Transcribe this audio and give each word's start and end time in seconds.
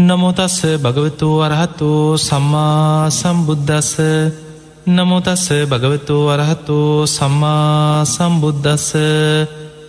නමුතස්ස 0.00 0.58
භගවතු 0.78 1.28
අරහතු 1.40 1.90
සම්මා 2.18 3.10
සම්බුද්ධස්ස 3.10 3.92
නමුතස්ස 4.88 5.46
භගවතු 5.64 6.16
අරහතු 6.28 6.78
සම්මා 7.08 8.04
සම්බුද්ධස්ස 8.06 8.88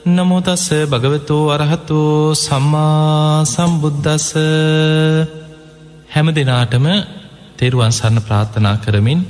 නමුතස්ස 0.08 0.66
භගවතු 0.86 1.38
අරහතු 1.50 2.00
සම්මා 2.38 3.46
සම්බුද්ධස්ස 3.46 4.28
හැම 6.09 6.28
දෙනාටම 6.32 6.86
තෙරුවන් 7.57 7.91
සන්න 7.91 8.18
ප්‍රාර්ථනා 8.21 8.75
කරමින් 8.78 9.21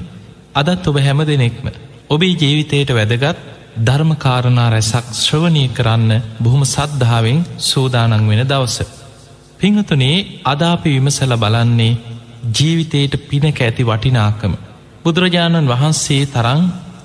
අදත් 0.53 0.87
ඔබ 0.87 0.97
හැම 0.99 1.19
දෙනෙක්ම 1.23 1.65
ඔබේ 2.09 2.33
ජීවිතයට 2.35 2.89
වැදගත් 2.91 3.37
ධර්මකාරණා 3.79 4.69
රැසක් 4.69 5.05
ශ්‍රවණය 5.15 5.65
කරන්න 5.69 6.11
බොහොම 6.39 6.63
සද්ධාවෙන් 6.65 7.39
සූදානං 7.59 8.27
වෙන 8.29 8.43
දවස. 8.45 9.00
පිංහතුනේ 9.61 10.15
අදාපි 10.45 10.91
විමසල 10.91 11.33
බලන්නේ 11.37 11.97
ජීවිතයට 12.49 13.15
පිනක 13.23 13.59
ඇති 13.59 13.83
වටිනාකම. 13.83 14.53
බුදුරජාණන් 15.03 15.67
වහන්සේ 15.67 16.23
තරං 16.27 16.61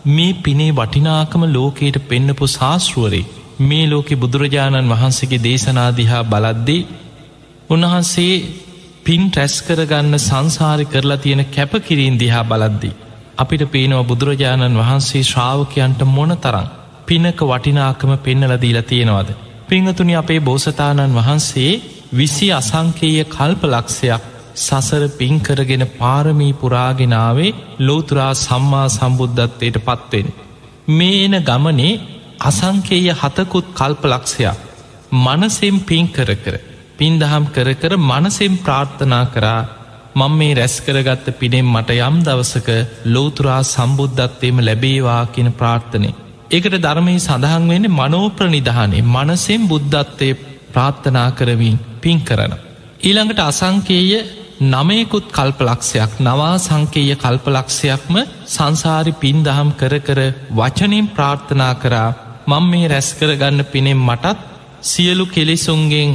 මේ 0.09 0.37
පිනේ 0.41 0.71
වටිනාකම 0.73 1.43
ලෝකයට 1.49 1.97
පෙන්නපු 2.05 2.47
ශාස්ෘුවරේ 2.49 3.25
මේ 3.61 3.85
ලෝකෙ 3.87 4.15
බුදුරජාණන් 4.17 4.93
වහන්සේගේ 4.93 5.41
දේශනාදිහා 5.41 6.23
බලද්දී 6.25 6.87
උන්වහන්සේ 7.71 8.35
පින් 9.05 9.23
රැස් 9.33 9.57
කරගන්න 9.63 10.19
සංසාරි 10.21 10.87
කරලා 10.87 11.19
තියෙන 11.19 11.43
කැපකිරීන් 11.47 12.17
දිහා 12.17 12.45
බලද්දී. 12.45 12.95
අපිට 13.39 13.65
පේනව 13.67 14.01
බුදුරජාණන් 14.05 14.79
වහන්සේ 14.79 15.23
ශ්‍රාවකයන්ට 15.23 16.01
මොන 16.09 16.33
තරම් 16.39 16.69
පිනක 17.07 17.41
වටිනාකම 17.43 18.13
පෙන්නලදීලා 18.19 18.83
තියෙනවද. 18.85 19.31
පිංහතුනි 19.69 20.15
අපේ 20.15 20.41
බෝසතාණන් 20.41 21.17
වහන්සේ 21.17 21.75
විසි 22.13 22.49
අසංකේය 22.53 23.25
කල්ප 23.27 23.63
ලක්ෂයක් 23.67 24.23
සසර 24.57 25.05
පින්කරගෙන 25.13 25.85
පාරමී 25.93 26.53
පුරාගෙනාවේ 26.55 27.57
ලෝතුරා 27.81 28.33
සම්මා 28.37 28.89
සම්බුද්ධත්වයට 28.91 29.79
පත්වෙන්. 29.81 30.29
මේ 30.89 31.25
එන 31.25 31.37
ගමනේ 31.43 32.01
අසංකේය 32.41 33.09
හතකුත් 33.13 33.67
කල්ප 33.75 34.03
ලක්ෂයක් 34.07 34.59
මනසෙම් 35.17 35.77
පින් 35.83 36.07
කර 36.09 36.31
කර 36.37 36.57
පින්දහම් 36.97 37.45
කර 37.49 37.69
කර 37.75 37.93
මනසෙම් 38.01 38.55
ප්‍රාර්ථනා 38.59 39.25
කරා 39.29 39.63
මං 40.15 40.33
මේ 40.33 40.55
රැස් 40.55 40.77
කරගත්ත 40.81 41.27
පිනෙම් 41.35 41.67
මට 41.69 41.99
යම් 42.01 42.17
දවසක 42.23 42.69
ලෝතුරා 43.07 43.61
සම්බුද්ධත්වයම 43.65 44.59
ලැබේවා 44.61 45.23
කියන 45.27 45.51
ප්‍රාර්ථනය. 45.53 46.11
එකට 46.51 46.77
ධර්මහි 46.79 47.19
සඳහන් 47.19 47.69
වෙන්න 47.69 47.91
මනෝප්‍ර 47.93 48.49
නිධානේ 48.49 49.07
මනසෙම් 49.07 49.63
බුද්ධත්වය 49.67 50.31
ප්‍රාර්ථනා 50.73 51.29
කරමින් 51.33 51.77
පින් 52.07 52.21
කරන. 52.23 52.53
ඊළඟට 53.01 53.41
අසංකේය 53.43 54.11
නමයකුත් 54.65 55.27
කල්පලක්ෂයක් 55.31 56.13
නවා 56.21 56.55
සංකේය 56.59 57.11
කල්පලක්ෂයක්ම 57.17 58.15
සංසාරි 58.47 59.13
පින් 59.15 59.43
දහම් 59.43 59.71
කර 59.73 59.95
කර 60.01 60.21
වචනින් 60.51 61.09
ප්‍රාර්ථනා 61.09 61.75
කරා. 61.77 62.11
මං 62.47 62.65
මේ 62.65 62.89
රැස් 62.89 63.09
කරගන්න 63.13 63.65
පිනෙම් 63.67 64.01
මටත් 64.01 64.39
සියලු 64.83 65.27
කෙලෙසුන්ගෙන් 65.27 66.11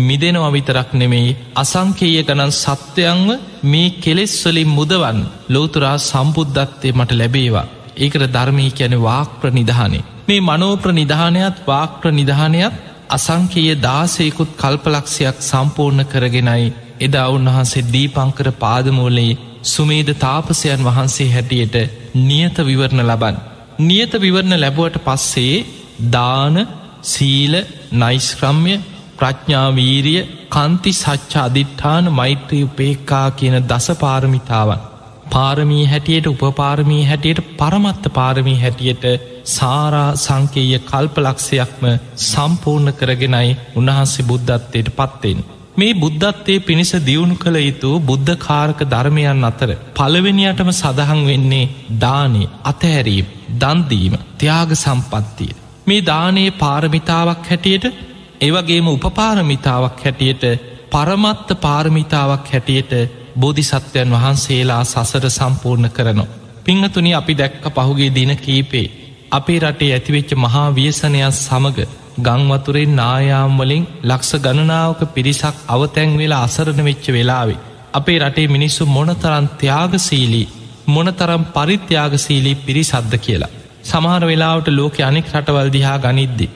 මිදෙනව 0.00 0.44
විතරක් 0.50 0.90
නෙමෙයි 0.92 1.36
අසංකේය 1.54 2.16
ගණන් 2.20 2.52
සත්‍යයන්ව 2.54 3.28
මේ 3.64 3.94
කෙලෙස්වලින් 3.98 4.70
මුදවන් 4.70 5.18
ලෝතුරා 5.48 5.96
සම්බුද්ධත්වය 6.00 6.88
මට 6.92 7.12
ලැබේවා. 7.12 7.70
ඒකට 7.96 8.24
ධර්මී 8.28 8.70
කියැන 8.70 8.96
වාක්ප්‍ර 9.00 9.48
නිධානේ 9.50 10.06
මේ 10.28 10.40
මනෝප්‍ර 10.42 10.88
නිධානයත් 10.92 11.56
වාක්ප්‍ර 11.66 12.08
නිධානයත් 12.12 12.74
අසංකේය 13.12 13.72
දාසයකුත් 13.78 14.50
කල්පලක්ෂයක් 14.56 15.38
සම්පූර්ණ 15.42 16.02
කරගෙනයි 16.04 16.68
එදා 17.00 17.28
උන්වහන්සේ 17.28 17.88
දීපංකර 17.88 18.48
පාදමූලයේ 18.58 19.38
සුමේද 19.64 20.10
තාපසයන් 20.16 20.80
වහන්සේ 20.80 21.28
හැටියට 21.28 21.76
නියත 22.20 22.56
විවරණ 22.60 23.04
ලබන්. 23.04 23.36
නියත 23.80 24.12
විවරණ 24.16 24.60
ලැබුවට 24.60 24.96
පස්සේ 25.00 25.66
දාන 26.10 26.56
සීල 27.04 27.54
නයිස්ක්‍රම්ය 27.94 28.74
ප්‍රඥාවීරිය 29.18 30.22
කන්ති 30.50 30.92
සච්ච 30.94 31.34
අධිට්ඨාන 31.38 32.12
මෛත්‍රී 32.12 32.64
උපේක්කා 32.64 33.26
කියන 33.32 33.56
දස 33.64 33.86
පාරමිතාවන්. 34.00 34.91
පාරමී 35.32 35.84
හැටියට 35.86 36.26
උපපාරමී 36.26 37.04
හැටියට 37.04 37.40
පරමත්ත 37.58 38.04
පාරමී 38.14 38.58
හැටියට 38.60 39.04
සාරා 39.46 40.10
සංකේය 40.16 40.78
කල්පලක්ෂයක්ම 40.82 41.84
සම්පූර්ණ 42.22 42.92
කරගෙනයි 42.92 43.56
උන්වහන්සේ 43.76 44.26
බුද්ධත්වයට 44.30 44.90
පත්වෙන්. 44.98 45.40
මේ 45.76 45.94
බුද්ධත්වය 45.94 46.56
පිණිස 46.60 46.92
දියුණු 47.06 47.36
කළ 47.36 47.58
යුතු 47.60 47.92
බුද්ධ 48.02 48.34
කාරක 48.38 48.80
ධර්මයන් 48.86 49.48
අතර 49.50 49.70
පළවෙනියටම 49.94 50.70
සඳහන් 50.72 51.22
වෙන්නේ 51.26 51.70
දානේ 52.02 52.52
අතහැරීම් 52.64 53.32
දන්දීම 53.60 54.14
ත්‍යාග 54.38 54.76
සම්පත්තිය. 54.76 55.56
මේ 55.86 56.06
දානයේ 56.06 56.56
පාරමිතාවක් 56.56 57.48
හැටියට 57.50 57.88
ඒවගේම 58.40 58.86
උපපාරමිතාවක් 58.88 59.98
හැටියට 60.04 60.44
පරමත්ත 60.92 61.48
පාරමිතාවක් 61.60 62.46
හැටියට 62.52 63.21
බෝධිසත්වයන් 63.36 64.10
වහන්සේලා 64.12 64.84
සසර 64.84 65.26
සම්පූර්ණ 65.30 65.90
කරනවා. 65.90 66.32
පිංහතුනි 66.64 67.14
අපි 67.14 67.34
දැක්ක 67.34 67.64
පහුගේ 67.76 68.10
දින 68.10 68.32
කීපේ. 68.36 68.92
අපේ 69.30 69.58
රටේ 69.60 69.92
ඇතිවෙච්ච 69.92 70.30
මහා 70.36 70.68
වියසනයක් 70.70 71.34
සමඟ 71.36 71.80
ගංවතුරෙන් 72.20 72.96
නායාම්වලින් 72.96 73.84
ලක්ෂ 74.02 74.32
ගණනාවක 74.38 75.00
පිරිසක් 75.14 75.56
අවතැන් 75.68 76.18
වෙලා 76.18 76.42
අසරණ 76.42 76.84
වෙච්ච 76.84 77.06
වෙලාවේ. 77.08 77.62
අපේ 77.94 78.18
රටේ 78.18 78.48
මිනිස්සු 78.48 78.86
මොනතරන් 78.88 79.46
ත්‍යාගසීලී 79.58 80.48
මොනතරම් 80.86 81.44
පරිත්‍යාගසීලී 81.46 82.56
පිරිසද්ද 82.56 83.14
කියලා. 83.18 83.54
සමහර 83.82 84.22
වෙලාවට 84.22 84.68
ලෝක 84.70 84.96
අනෙක් 85.00 85.26
රටවල් 85.32 85.70
දිහා 85.72 85.98
ගනිද්දි. 85.98 86.46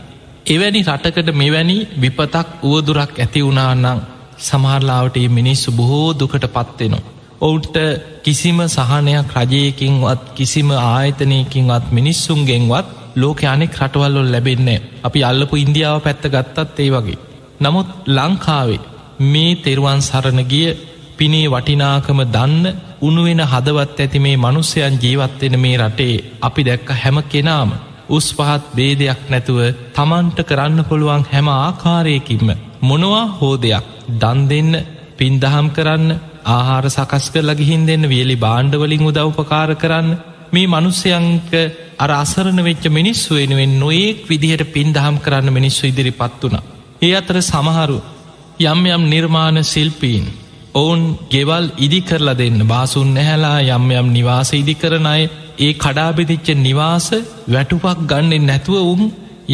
එවැනි 0.46 0.82
රටකට 0.84 1.28
මෙවැනි 1.34 1.76
විපතක් 2.00 2.48
වුවදුරක් 2.62 3.12
ඇති 3.16 3.40
වුණානං 3.42 4.02
සමහරලාවට 4.38 5.16
මිනිස්සු 5.30 5.72
බොහෝ 5.72 6.08
දුකට 6.14 6.46
පත්වෙනවා. 6.48 7.06
ඔවුන්ට 7.40 7.76
කිසිම 8.22 8.58
සහනයක් 8.68 9.32
රජයකින්වත් 9.36 10.22
කිසිම 10.34 10.70
ආයතනයකින්වත් 10.70 11.86
මිනිස්සුන්ගෙන්වත් 11.90 12.86
ලෝක 13.16 13.40
අනෙක් 13.44 13.72
රටවල්ලොල් 13.74 14.28
ලැබෙන්නේ 14.28 14.84
අපි 15.02 15.20
අල්ලපු 15.22 15.56
ඉන්දියාව 15.56 15.98
පැත්ත 16.00 16.24
ගත්තත් 16.26 16.78
ඒ 16.78 16.90
වගේ. 16.92 17.22
නමුත් 17.60 17.88
ලංකාවේ 18.08 18.84
මේ 19.22 19.56
තෙරුවන් 19.56 20.00
සරණ 20.02 20.40
ගිය 20.44 20.68
පිනේ 21.16 21.48
වටිනාකම 21.48 22.20
දන්න 22.26 22.64
උනුවෙන 23.00 23.42
හදවත් 23.42 23.98
ඇති 23.98 24.18
මේ 24.18 24.36
මනුස්සයන් 24.36 24.94
ජීවත්වෙන 24.96 25.56
මේ 25.58 25.76
රටේ 25.78 26.24
අපි 26.40 26.62
දැක්ක 26.62 26.88
හැම 26.94 27.18
කෙනාම 27.24 27.70
උස් 28.08 28.26
පහත් 28.32 28.64
බේදයක් 28.76 29.20
නැතුව 29.30 29.60
තමන්ට 29.94 30.38
කරන්න 30.42 30.80
පුළුවන් 30.84 31.24
හැම 31.32 31.48
ආකාරයකින්ම 31.50 32.48
මොනවා 32.82 33.26
හෝ 33.38 33.54
දෙයක් 33.56 33.95
දන් 34.14 34.40
දෙන්න 34.48 34.72
පින්දහම් 35.18 35.68
කරන්න 35.70 36.08
ආහාර 36.46 36.84
සකස් 36.88 37.26
කරලා 37.30 37.54
ගිහින් 37.54 37.84
දෙන්න 37.86 38.04
වියලි 38.04 38.36
බාණ්ඩවලින් 38.36 39.06
උදව්පකාර 39.06 39.70
කරන්න 39.76 40.10
මේ 40.52 40.66
මනුස්සයංක 40.66 41.52
අර 41.98 42.10
අසරණ 42.14 42.60
වෙච්ච 42.60 42.84
මිනිස්සු 42.90 43.30
වෙනුවෙන් 43.34 43.72
නොඒක් 43.76 44.18
විදිහට 44.24 44.72
පින්දහම් 44.72 45.16
කරන්න 45.18 45.48
මිනිස්සු 45.50 45.82
ඉදිරිපත් 45.84 46.42
වුණ. 46.42 46.58
ඒ 47.02 47.14
අතර 47.14 47.36
සමහරු 47.42 47.98
යම් 48.64 48.80
යම් 48.88 49.02
නිර්මාණ 49.04 49.58
සිල්පීන් 49.64 50.26
ඔවුන් 50.74 51.02
ගෙවල් 51.30 51.66
ඉදි 51.78 52.00
කරලා 52.02 52.34
දෙන්න 52.34 52.58
බාසුන් 52.64 53.10
නැහැලා 53.14 53.58
යම් 53.70 53.84
යම් 53.92 54.08
නිවාස 54.12 54.50
ඉදි 54.52 54.74
කරනයි 54.74 55.24
ඒ 55.58 55.72
කඩාබෙදිච්ච 55.74 56.48
නිවාස 56.58 57.08
වැටුපක් 57.48 57.98
ගන්නෙන් 58.04 58.44
නැතුව 58.44 58.76
උන් 58.84 59.02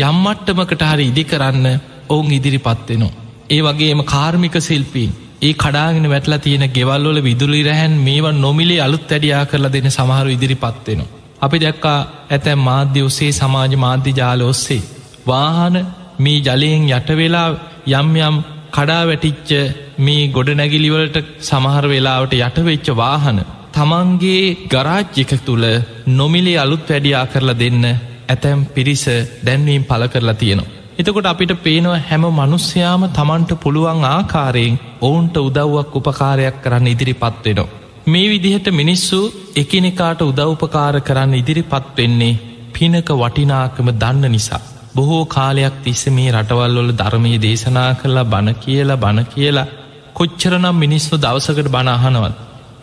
යම්මට්ටමකට 0.01 0.83
හරි 0.83 1.05
ඉදි 1.09 1.25
කරන්න 1.25 1.67
ඔවුන් 2.09 2.31
ඉදිරිපත්වෙනවා. 2.31 3.22
ඒ 3.50 3.60
වගේම 3.62 4.00
කාර්මික 4.04 4.56
සිල්පීන් 4.60 5.12
ඒ 5.42 5.53
කඩාගෙන 5.54 6.10
වැටලා 6.10 6.39
තියෙන 6.39 6.66
ගෙවල්වල 6.68 7.18
විදුලි 7.22 7.62
රැහැන් 7.62 7.94
මේවා 8.00 8.33
නොමිලේ 8.34 8.80
අලුත් 8.80 9.12
ඇඩියා 9.12 9.44
කරලා 9.47 9.72
දෙන 9.72 9.91
සමහරු 9.91 10.28
ඉදිරිපත්වෙනවා. 10.28 11.12
අපි 11.41 11.59
දැක්කා 11.60 11.98
ඇතැම් 12.30 12.60
මාධ්‍ය 12.60 13.00
ඔස්සේ 13.03 13.33
සමාජ 13.33 13.72
මාධ්‍ය 13.77 14.10
ජාල 14.12 14.42
ඔස්සේ. 14.42 14.83
වාහන 15.27 15.77
මේ 16.18 16.39
ජලයෙන් 16.39 16.84
යටවෙලා 16.91 17.48
යම් 17.92 18.10
යම් 18.18 18.36
කඩා 18.71 19.03
වැටිච්ච 19.06 19.50
මේ 19.98 20.28
ගොඩනැගිලිවලට 20.28 21.16
සමහර 21.41 21.84
වෙලාවට 21.88 22.38
යටවෙච්ච 22.38 22.88
වාහන 22.97 23.41
තමන්ගේ 23.74 24.45
ගරාජ්ජික 24.66 25.33
තුළ 25.45 25.66
නොමිලේ 26.09 26.59
අලුත් 26.59 26.86
වැඩියා 26.88 27.27
කරලා 27.27 27.59
දෙන්න 27.59 27.84
ඇතැම් 28.28 28.60
පිරිස 28.66 29.04
දැන්වීම් 29.47 29.84
පල 29.84 30.04
කරලා 30.06 30.34
තියෙනවා. 30.34 30.82
එතකොට 30.98 31.27
අපිට 31.27 31.53
පේනව 31.59 31.92
හැම 32.00 32.24
මනුස්්‍යයාම 32.30 33.04
තමන්ට 33.10 33.53
පුළුවන් 33.59 34.04
ආකාරයෙන් 34.06 34.80
ඔවුන්ට 35.00 35.36
උදව්වක් 35.39 35.97
උපකාරයක් 35.98 36.56
කරන්න 36.62 36.89
ඉදිරිපත් 36.89 37.44
වෙනවා. 37.44 37.71
මේ 38.06 38.27
විදිහට 38.28 38.68
මිනිස්සු 38.72 39.21
එකනෙකාට 39.56 40.21
උදව්පකාර 40.22 40.94
කරන්න 41.03 41.34
ඉදිරිපත් 41.34 41.89
වෙන්නේ 41.97 42.41
පිනක 42.72 43.09
වටිනාකම 43.15 43.89
දන්න 43.94 44.33
නිසා. 44.33 44.62
බොහෝ 44.94 45.24
කාලයක් 45.27 45.77
තිස්ස 45.84 46.03
මේ 46.09 46.33
රටවල්වල 46.33 46.91
ධර්මය 46.95 47.33
දේශනා 47.38 47.91
කරලා 47.95 48.24
බණ 48.24 48.56
කියලා 48.56 48.97
බණ 48.97 49.27
කියලා 49.27 49.71
කොච්චරනම් 50.15 50.77
මිනිස්සු 50.77 51.15
දවසකට 51.16 51.68
බණ 51.68 51.91
අහනවත් 51.91 52.34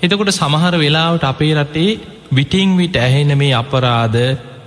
එතකොට 0.02 0.32
සමහර 0.32 0.76
වෙලාවට 0.76 1.24
අපේ 1.24 1.54
රටේ 1.56 2.00
විටිං 2.32 2.72
විට 2.76 2.96
ඇහෙන 2.98 3.32
මේ 3.38 3.54
අපරාධ 3.54 4.18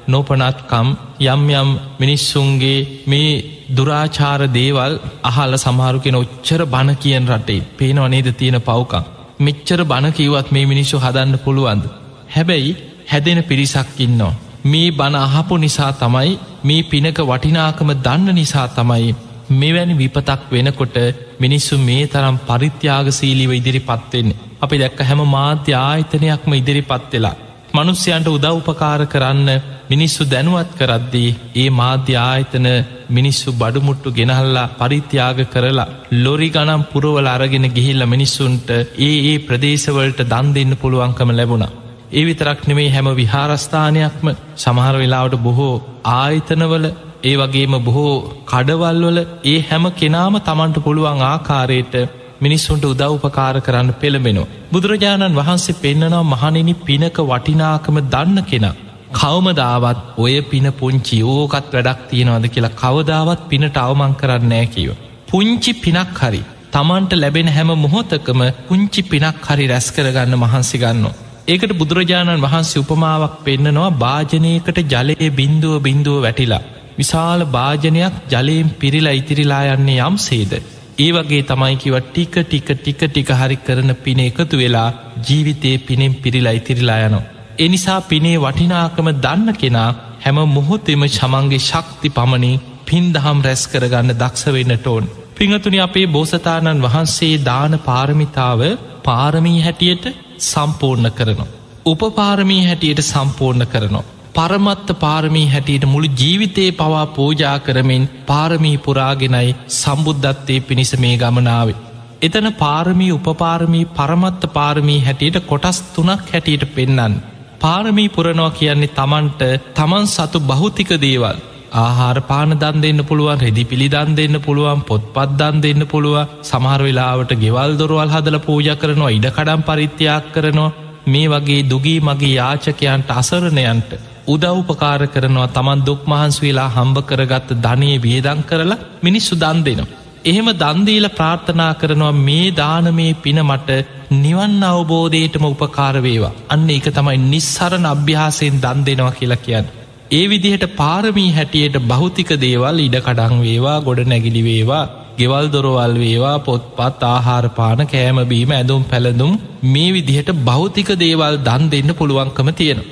නොපනත්කම් 0.06 0.88
යම් 1.26 1.43
යම් 1.52 1.70
මිනිස්සුන්ගේ 1.99 2.87
මේ 3.06 3.43
දුරාචාර 3.70 4.40
දේවල් 4.50 4.94
අහල 5.25 5.52
සමහරු 5.56 5.99
කෙන 6.00 6.16
ඔච්චර 6.16 6.62
බණ 6.66 6.96
කියන් 6.96 7.28
රටේ 7.28 7.66
පේනව 7.78 8.06
නේද 8.08 8.28
තියෙන 8.34 8.58
පවකම්? 8.60 9.04
මෙච්චර 9.40 9.81
බණ 9.84 10.12
කිවත් 10.12 10.49
මේ 10.50 10.66
මිනිස්සු 10.66 10.96
හදන්න 10.99 11.38
පුළුවන්ද? 11.38 11.84
හැබැයි 12.28 12.78
හැදෙන 13.06 13.40
පිරිසක් 13.44 13.99
ඉන්නවා. 13.99 14.38
මේ 14.64 14.88
බණ 14.93 15.16
අහපු 15.19 15.54
නිසා 15.58 15.93
තමයි 15.94 16.38
මේ 16.64 16.82
පිනක 16.84 17.19
වටිනාකම 17.22 17.90
දන්න 17.98 18.34
නිසා 18.34 18.66
තමයි 18.70 19.14
මෙවැනි 19.52 19.94
විපතක් 19.94 20.43
වෙනකොට 20.50 20.96
මිනිස්සු 21.40 21.78
මේ 21.81 22.05
තරම් 22.06 22.37
පරිත්‍යාගසීලිව 22.40 23.52
ඉදිරි 23.52 23.81
පත්වෙන්නේ 23.82 24.40
අපි 24.60 24.76
දැක්ක 24.78 25.00
හැම 25.02 25.22
මාධ්‍ය 25.28 25.72
ආයතනයක්ම 25.78 26.52
ඉදිරි 26.52 26.82
පත්වෙලා 26.84 27.37
මනුස්්‍යයන්ට 27.75 28.28
උදව්පකාර 28.28 29.02
කරන්න 29.06 29.50
මිනිස්සු 29.92 30.22
දැනුවත් 30.24 30.72
කරද්දී 30.78 31.30
ඒ 31.56 31.68
මාධ්‍ය 31.72 32.14
ආයතන 32.22 32.68
මිනිස්සු 33.10 33.54
බඩුමුට්ටු 33.54 34.14
ගෙනහල්ලා 34.18 34.70
පරිත්‍යාග 34.78 35.38
කරලා 35.46 35.88
ලොරි 36.16 36.48
ගනම් 36.48 36.82
පුරවල 36.92 37.28
අරගෙන 37.28 37.66
ගිහිල්ල 37.76 38.04
මිනිස්සුන්ට 38.06 38.70
ඒ 39.00 39.12
ඒ 39.22 39.36
ප්‍රදේශවලට 39.40 40.20
දන් 40.24 40.48
දෙන්න 40.56 40.74
පුළුවන්කම 40.76 41.32
ලැබුණා. 41.32 41.72
ඒ 42.10 42.24
විතරක් 42.24 42.60
නෙමේ 42.68 42.90
හැම 42.90 43.08
විහාරස්ථානයක්ම 43.14 44.28
සමහර 44.56 44.96
වෙලාවට 44.96 45.36
බොහෝ 45.40 45.74
ආයතනවල 46.14 46.86
ඒ 47.22 47.34
වගේම 47.36 47.74
බොහෝ 47.80 48.14
කඩවල්වල 48.46 49.18
ඒ 49.44 49.58
හැම 49.68 49.84
කෙනාම 49.92 50.36
තමන්ට 50.40 50.78
පුළුවන් 50.78 51.22
ආකාරයට 51.24 51.94
මිනිස්සුන්ට 52.40 52.84
උදව්පකාර 52.84 53.56
කරන්න 53.60 53.90
පෙළබෙනවා. 53.94 54.50
බුදුරජාණන් 54.72 55.38
වහන්සේ 55.38 55.78
පෙන්න්නනවා 55.78 56.30
මහනිනි 56.30 56.74
පිනක 56.82 57.18
වටිනාකම 57.24 57.98
දන්න 58.06 58.40
කෙනා. 58.44 58.74
කවමදාවත් 59.12 59.98
ඔය 60.16 60.34
පින 60.50 60.66
පුංචි 60.72 61.18
ඕකත් 61.26 61.68
වැඩක් 61.74 62.00
තියෙනවද 62.10 62.46
කියලා 62.48 62.78
කවදාවත් 62.82 63.42
පිනට 63.50 63.76
අවමං 63.78 64.14
කරන්නෑ 64.14 64.66
කියව. 64.74 64.90
පුංචි 65.28 65.72
පිනක් 65.76 66.20
හරි 66.20 66.42
තමන්ට 66.74 67.12
ලැබෙන 67.14 67.48
හැම 67.48 67.70
මොහොතකම 67.78 68.42
පුංචි 68.68 69.02
පිනක් 69.04 69.46
හරි 69.46 69.66
රැස් 69.66 69.88
කරගන්න 69.96 70.36
මහන්සි 70.36 70.82
ගන්න. 70.82 71.06
ඒකට 71.46 71.72
බුදුරජාණන් 71.80 72.44
වහන්සේ 72.44 72.82
උපමාවක් 72.82 73.34
පෙන්න්නනවා 73.46 73.90
භාජනයකට 73.96 74.78
ජලයේ 74.92 75.32
බින්දුව 75.32 75.74
බින්දුව 75.86 76.18
වැටිලා. 76.22 76.62
විශාල 76.98 77.40
භාජනයක් 77.56 78.14
ජලයෙන් 78.30 78.70
පිරිලා 78.80 79.18
ඉතිරිලා 79.20 79.64
යන්නේ 79.74 80.00
යම් 80.06 80.16
සේද. 80.20 80.52
ඒ 80.98 81.10
වගේ 81.16 81.42
තමයිකිව 81.44 81.94
ටික 82.00 82.34
ටික 82.40 82.68
ටික 82.72 83.00
ටික 83.04 83.30
හරි 83.40 83.56
කරන 83.66 83.92
පින 84.04 84.20
එකතු 84.20 84.56
වෙලා 84.58 84.88
ජීවිතයේ 85.26 85.84
පිනෙන් 85.86 86.14
පිරිලා 86.16 86.58
ඉතිරිලා 86.60 87.00
යනවා. 87.06 87.31
එනිසා 87.62 88.00
පිනේ 88.02 88.36
වටිනාකම 88.38 89.08
දන්න 89.16 89.56
කෙනා 89.56 89.90
හැම 90.20 90.38
මොහොතෙම 90.50 91.02
ශමන්ගේ 91.08 91.60
ශක්ති 91.60 92.08
පමණින් 92.10 92.62
පින්දහම් 92.86 93.38
රැස් 93.40 93.62
කරගන්න 93.66 94.14
දක්ෂ 94.14 94.54
වෙන්නට 94.54 94.86
ඕන්. 94.86 95.04
පිංහතුනි 95.36 95.78
අපේ 95.80 96.06
බෝසතාණන් 96.08 96.84
වහන්සේ 96.84 97.34
දාන 97.44 97.74
පාරමිතාව 97.80 98.60
පාරමී 99.04 99.60
හැටියට 99.60 100.04
සම්පූර්ණ 100.42 101.10
කරනවා. 101.10 101.52
උපපාරමී 101.86 102.62
හැටියට 102.64 103.00
සම්පූර්ණ 103.02 103.66
කරනවා. 103.66 104.08
පරමත්ත 104.34 104.88
පාරමී 105.00 105.46
හැටියට 105.48 105.84
මුළු 105.84 106.08
ජීවිතයේ 106.20 106.72
පවා 106.72 107.06
පූජා 107.08 107.56
කරමින් 107.58 108.10
පාරමී 108.26 108.76
පුරාගෙනයි 108.78 109.56
සම්බුද්ධත්තේ 109.70 110.60
පිණිස 110.60 110.92
මේ 110.98 111.16
ගමනාවේ. 111.16 111.80
එතන 112.22 112.48
පාරමී 112.54 113.12
උපපාරමී 113.12 113.84
පරමත්ත 113.92 114.42
පාරමී 114.52 115.00
හැටියට 115.00 115.46
කොටස් 115.46 115.78
තුනක් 115.90 116.32
හැටියට 116.32 116.64
පෙන්නන්න. 116.74 117.14
පාරමී 117.62 118.08
පුරනවා 118.08 118.52
කියන්නේ 118.52 118.94
තමන්ට 118.96 119.42
තමන් 119.76 120.06
සතු 120.08 120.38
බෞතික 120.42 120.90
දේවල්. 121.02 121.36
ආහාර 121.74 122.18
පාන 122.22 122.54
දන් 122.62 122.82
දෙන්න 122.84 123.00
පුළුවන් 123.08 123.42
රෙදි 123.42 123.64
පිළිදන් 123.64 124.16
දෙන්න 124.18 124.36
පුළුවන් 124.40 124.82
පොත්පත් 124.82 125.36
දන් 125.40 125.62
දෙන්න 125.64 125.84
පුළුව 125.86 126.16
සමහර 126.42 126.80
වෙලාවට 126.82 127.34
ගෙවල් 127.42 127.76
දොරවල් 127.80 128.14
හදල 128.14 128.38
පූජ 128.40 128.68
කරනවා 128.76 129.14
ඉඩකඩම් 129.18 129.62
පරිත්‍යයක් 129.62 130.26
කරනවා. 130.34 130.74
මේ 131.06 131.28
වගේ 131.28 131.62
දුගී 131.64 132.00
මගේ 132.00 132.34
යාචකයන්ට 132.34 133.10
අසරණයන්ට 133.12 133.90
උදව්පකාර 134.26 135.02
කරනවා. 135.08 135.48
තමන් 135.48 135.86
දුක් 135.86 136.02
මහන්සු 136.06 136.46
වෙලා 136.46 136.70
හම්බ 136.70 136.96
කරගත්ත 137.02 137.58
ධනයේ 137.64 138.02
වියදං 138.04 138.40
කරලා 138.44 138.82
මිනිස්සු 139.02 139.34
දන් 139.36 139.60
දෙනවා. 139.66 140.01
එහෙම 140.24 140.48
දන්දීල 140.54 141.06
ප්‍රාර්ථනා 141.10 141.72
කරනවා 141.74 142.14
මේ 142.19 142.46
දානමේ 142.52 143.12
පින 143.16 143.38
මට 143.42 143.78
නිවන් 144.16 144.56
අවබෝධයටම 144.62 145.44
උපකාරවේවා 145.46 146.32
අන්න 146.48 146.69
එක 146.70 146.86
තමයි 146.90 147.19
නිස්සරණ 147.24 147.86
අභ්‍යාසයෙන් 147.86 148.60
දන් 148.60 148.84
දෙනවා 148.86 149.12
කියලා 149.12 149.40
කියන්න. 149.40 149.72
ඒ 150.10 150.24
විදිහට 150.28 150.66
පාරමී 150.76 151.30
හැටියට 151.30 151.78
භෞතික 151.84 152.30
දේවල් 152.38 152.78
ඉඩකඩං 152.78 153.34
වේවා 153.40 153.78
ගොඩ 153.80 154.02
නැගිලි 154.04 154.42
වේවා 154.42 154.84
ගෙවල් 155.19 155.46
දොරවල් 155.48 155.94
වේවා 155.96 156.36
පොත්පත් 156.40 157.02
ආහාරපාන 157.06 157.82
කෑමබීම 157.86 158.52
ඇඳුම් 158.52 158.84
පැළඳුම් 158.84 159.34
මේ 159.69 159.90
විදිහට 159.92 160.32
භෞතික 160.42 160.90
දේවල් 160.96 161.36
දන් 161.40 161.64
දෙන්න 161.70 161.90
පුළුවන්කම 161.94 162.48
තියෙනවා. 162.52 162.90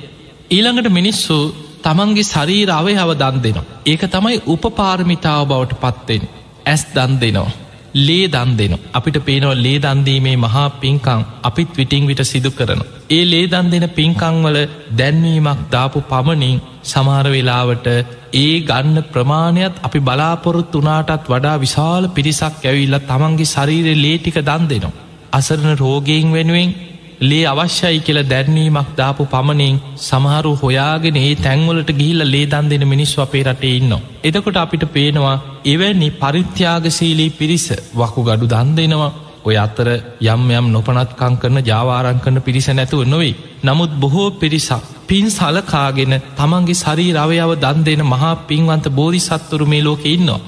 ඊළඟට 0.51 0.91
මිනිස්සු 0.91 1.39
තමන්ගේ 1.83 2.25
ශරීරාවය 2.25 2.93
හව 2.95 3.09
දන් 3.15 3.41
දෙනවා. 3.41 3.67
ඒක 3.85 4.03
තමයි 4.09 4.37
උපපාරමිතාව 4.47 5.41
බවට 5.47 5.81
පත්වෙන්. 5.83 6.23
ඇස් 6.65 6.83
දන් 6.93 7.19
දෙනවා. 7.19 7.51
ලේ 7.93 8.27
දන් 8.27 8.55
දෙන 8.55 8.73
අපිට 8.91 9.17
පේනව 9.19 9.51
ලේ 9.57 9.79
දන්දීමේ 9.79 10.37
මහා 10.37 10.65
පින්කං 10.75 11.21
අපිත් 11.41 11.69
විටිං 11.71 12.07
විට 12.07 12.23
සිදු 12.23 12.51
කරන. 12.51 12.81
ඒ 13.09 13.23
ලේ 13.25 13.47
දන් 13.47 13.69
දෙන 13.69 13.85
පින්කංවල 13.89 14.57
දැන්වීමක් 14.91 15.61
දාපු 15.69 16.01
පමණින් 16.03 16.61
සමාර 16.83 17.25
වෙලාවට 17.27 17.87
ඒ 18.33 18.53
ගන්න 18.61 18.97
ප්‍රමාණයත් 19.05 19.81
අපි 19.83 19.99
බලාපොරොත් 19.99 20.73
වනාටත් 20.73 21.27
වඩා 21.27 21.57
විශාල 21.57 22.03
පිරිසක් 22.09 22.63
ඇවිල්ල 22.63 22.97
තමන්ගේ 23.01 23.51
ශරීරය 23.53 23.93
ලේටික 23.95 24.37
දන් 24.41 24.63
දෙනවා. 24.69 24.97
අසරණ 25.31 25.77
රෝගයෙන් 25.77 26.31
වෙනුවෙන් 26.31 26.71
ලේ 27.21 27.41
අවශ්‍යයි 27.45 27.99
කියල 27.99 28.19
දැන්වීමක් 28.23 28.87
දාපු 28.97 29.23
පමණින් 29.25 29.75
සමහරු 30.01 30.51
හොයාගෙන 30.55 31.17
ඒ 31.17 31.33
තැන්වලට 31.37 31.91
ගිහිල්ල 31.93 32.23
ලේ 32.25 32.45
දන් 32.45 32.69
දෙන 32.71 32.85
මිනිස්සු 32.87 33.17
අපේ 33.21 33.43
රටේ 33.43 33.73
ඉන්න. 33.79 33.93
එදකොට 34.23 34.57
අපිට 34.57 34.85
පේනවා 34.91 35.35
එවැනි 35.65 36.09
පරිත්‍යාගශීලී 36.13 37.31
පිරිස 37.31 37.67
වකු 37.95 38.21
ගඩු 38.23 38.47
දන් 38.47 38.71
දෙනවා 38.75 39.11
ඔය 39.43 39.55
අතර 39.57 39.87
යම් 40.25 40.43
යම් 40.51 40.67
නොපනත්කං 40.69 41.35
කරන 41.37 41.59
ජාවාරං 41.63 42.19
කරන 42.19 42.41
පිරිස 42.41 42.67
නැතුව 42.69 43.05
නොවෙයි. 43.05 43.35
නමුත් 43.63 43.91
බොහෝ 43.95 44.29
පිරිසක් 44.33 44.83
පින් 45.07 45.27
සලකාගෙන 45.29 46.13
තමන්ගේ 46.35 46.75
සරී 46.75 47.11
රවයාව 47.15 47.51
දන් 47.57 47.79
දෙන 47.83 48.01
මහා 48.05 48.35
පින්වන්ත 48.47 48.85
බෝධි 48.91 49.21
සත්තුරු 49.21 49.65
මේ 49.65 49.83
ලෝක 49.83 50.05
ඉන්නවා. 50.07 50.43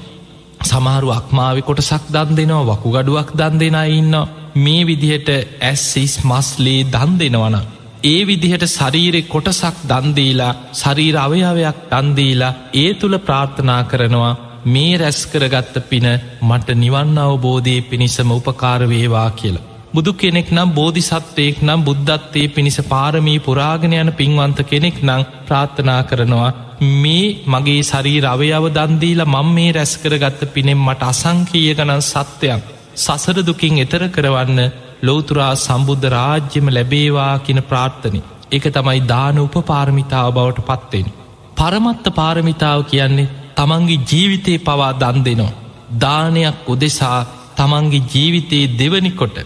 සමහරු 0.64 1.08
අක්මාව 1.12 1.56
කොටසක් 1.62 2.04
දන් 2.10 2.30
දෙනවා 2.34 2.68
වකු 2.70 2.88
ගඩුවක් 2.90 3.30
දන් 3.32 3.54
දෙෙන 3.58 3.78
ඉන්නවා. 3.92 4.30
මේ 4.56 4.82
විදිහට 4.84 5.28
ඇස්සිස් 5.60 6.14
මස්ලේ 6.22 6.86
දන් 6.86 7.12
දෙනවන. 7.18 7.56
ඒ 8.04 8.20
විදිහට 8.24 8.64
ශරීරෙ 8.68 9.20
කොටසක් 9.24 9.76
දන්දීලා 9.84 10.54
ශරීර 10.72 11.16
අවයාවයක් 11.18 11.78
දන්දීලා 11.92 12.56
ඒ 12.74 12.90
තුළ 12.94 13.16
ප්‍රාර්ථනා 13.20 13.82
කරනවා 13.84 14.32
මේ 14.66 14.96
රැස්කරගත්ත 14.96 15.76
පින 15.84 16.06
මට 16.42 16.76
නිවන්න 16.76 17.18
අවබෝධය 17.20 17.76
පිණිසම 17.82 18.30
උපකාරවේවා 18.32 19.30
කියලා. 19.32 19.64
බුදු 19.94 20.12
කෙනෙක් 20.14 20.48
නම් 20.50 20.70
බෝධි 20.70 21.02
සත්වයෙක් 21.02 21.56
නම් 21.62 21.80
බුද්ධත්තේ 21.82 22.46
පිණිස 22.48 22.78
පාරමී 22.84 23.38
පුරාගෙන 23.40 23.92
යන 23.94 24.12
පින්වන්ත 24.12 24.58
කෙනෙක් 24.64 24.96
නං 25.02 25.26
ප්‍රාර්ථනා 25.46 26.02
කරනවා 26.04 26.50
මේ 26.94 27.26
මගේ 27.46 27.82
සරී 27.84 28.20
රවයාව 28.22 28.66
දන්දීලා 28.70 29.32
මං 29.34 29.52
මේ 29.52 29.72
රැස්කරගත්ත 29.72 30.40
පිනෙම් 30.52 30.80
මට 30.80 31.02
අසංකීය 31.04 31.74
ගණන් 31.74 32.02
සත්‍යයක් 32.04 32.73
සසර 32.96 33.38
දුකින් 33.42 33.78
එතර 33.78 34.02
කරවන්න 34.08 34.60
ලෝතුරා 35.02 35.52
සම්බුද්ධ 35.56 36.06
රාජ්‍යම 36.08 36.66
ලැබේවා 36.68 37.32
කියන 37.40 37.60
ප්‍රාර්ථනි. 37.62 38.20
එක 38.50 38.64
තමයි 38.68 39.00
දාන 39.04 39.38
උප 39.38 39.54
පාරමිතාව 39.62 40.28
බවට 40.32 40.66
පත්වෙන්. 40.68 41.08
පරමත්ත 41.54 42.06
පාරමිතාව 42.12 42.80
කියන්නේ 42.84 43.32
තමන්ගේ 43.54 44.04
ජීවිතයේ 44.04 44.58
පවා 44.60 44.92
දන් 44.94 45.18
දෙනවා. 45.22 45.56
දානයක් 45.96 46.56
උදෙසා 46.66 47.20
තමන්ගේ 47.54 48.06
ජීවිතයේ 48.08 48.72
දෙවනිකොට 48.74 49.36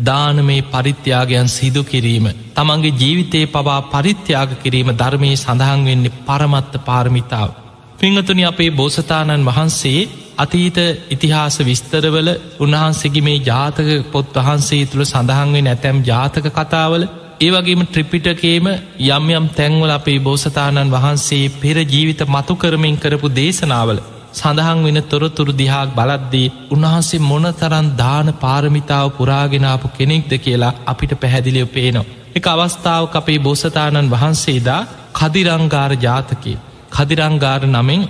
දානමේ 0.00 0.62
පරිත්‍යාගයන් 0.64 1.48
සිදු 1.48 1.82
කිරීම 1.84 2.26
තමන්ගේ 2.54 2.94
ජීවිතයේ 2.94 3.46
පවා 3.48 3.80
පරිත්‍යාග 3.84 4.50
කිරීම 4.62 4.90
ධර්මයේ 4.94 5.36
සඳහන් 5.36 5.80
වෙන්නේ 5.84 6.16
පරමත්ත 6.20 6.72
පාරමිතාව. 6.80 7.50
පිංහතුනි 7.98 8.44
අපේ 8.44 8.70
බෝසතාණන් 8.72 9.46
වහන්සේ 9.46 10.00
අතීත 10.38 10.78
ඉතිහාස 11.10 11.56
විස්තරවල 11.60 12.28
උන්වහන්සේගේ 12.58 13.22
මේ 13.22 13.38
ජාතක 13.42 13.88
පොත් 14.12 14.36
වහන්සේ 14.36 14.84
තුළ 14.86 15.04
සඳහන්වේ 15.04 15.62
නැතැම් 15.62 16.04
ජාතක 16.04 16.46
කතාවල 16.52 17.02
ඒවගේම 17.40 17.82
ට්‍රිපිටකේම 17.84 18.68
යම් 19.08 19.26
යම් 19.30 19.48
තැන්වල 19.52 19.92
අපේ 19.92 20.18
බෝසතාණන් 20.20 20.92
වහන්සේ 20.92 21.50
පෙර 21.56 21.76
ජීවිත 21.84 22.22
මතු 22.28 22.54
කරමින් 22.56 22.96
කරපු 22.96 23.28
දේශනාවල 23.32 24.00
සඳහන් 24.32 24.84
වෙන 24.84 24.98
තොරතුරු 25.04 25.52
දිහාක් 25.54 25.90
බලද්දී 25.92 26.52
උන්වහන්සේ 26.70 27.22
මොන 27.22 27.46
තරන් 27.54 27.88
දාන 27.96 28.28
පාරමිතාව 28.36 29.08
පුරාගෙනාපු 29.12 29.88
කෙනෙක්ද 29.90 30.32
කියලා 30.38 30.76
අපිට 30.86 31.12
පැහැදිලිය 31.16 31.66
පේනවා. 31.68 32.08
එක 32.34 32.46
අවස්ථාවක් 32.46 33.14
අපේ 33.16 33.38
බෝසතාණන් 33.40 34.10
වහන්සේදා 34.10 34.80
කදිරංගාර 35.14 35.92
ජාතකය 35.98 36.54
කදිරංගාර 36.90 37.62
නමෙන් 37.68 38.02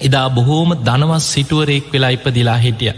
එදා 0.00 0.28
බොහෝම 0.30 0.70
දනවස් 0.80 1.26
සිටුවරෙක් 1.32 1.86
වෙලා 1.92 2.10
ඉපදිලා 2.10 2.58
හිටිය. 2.58 2.92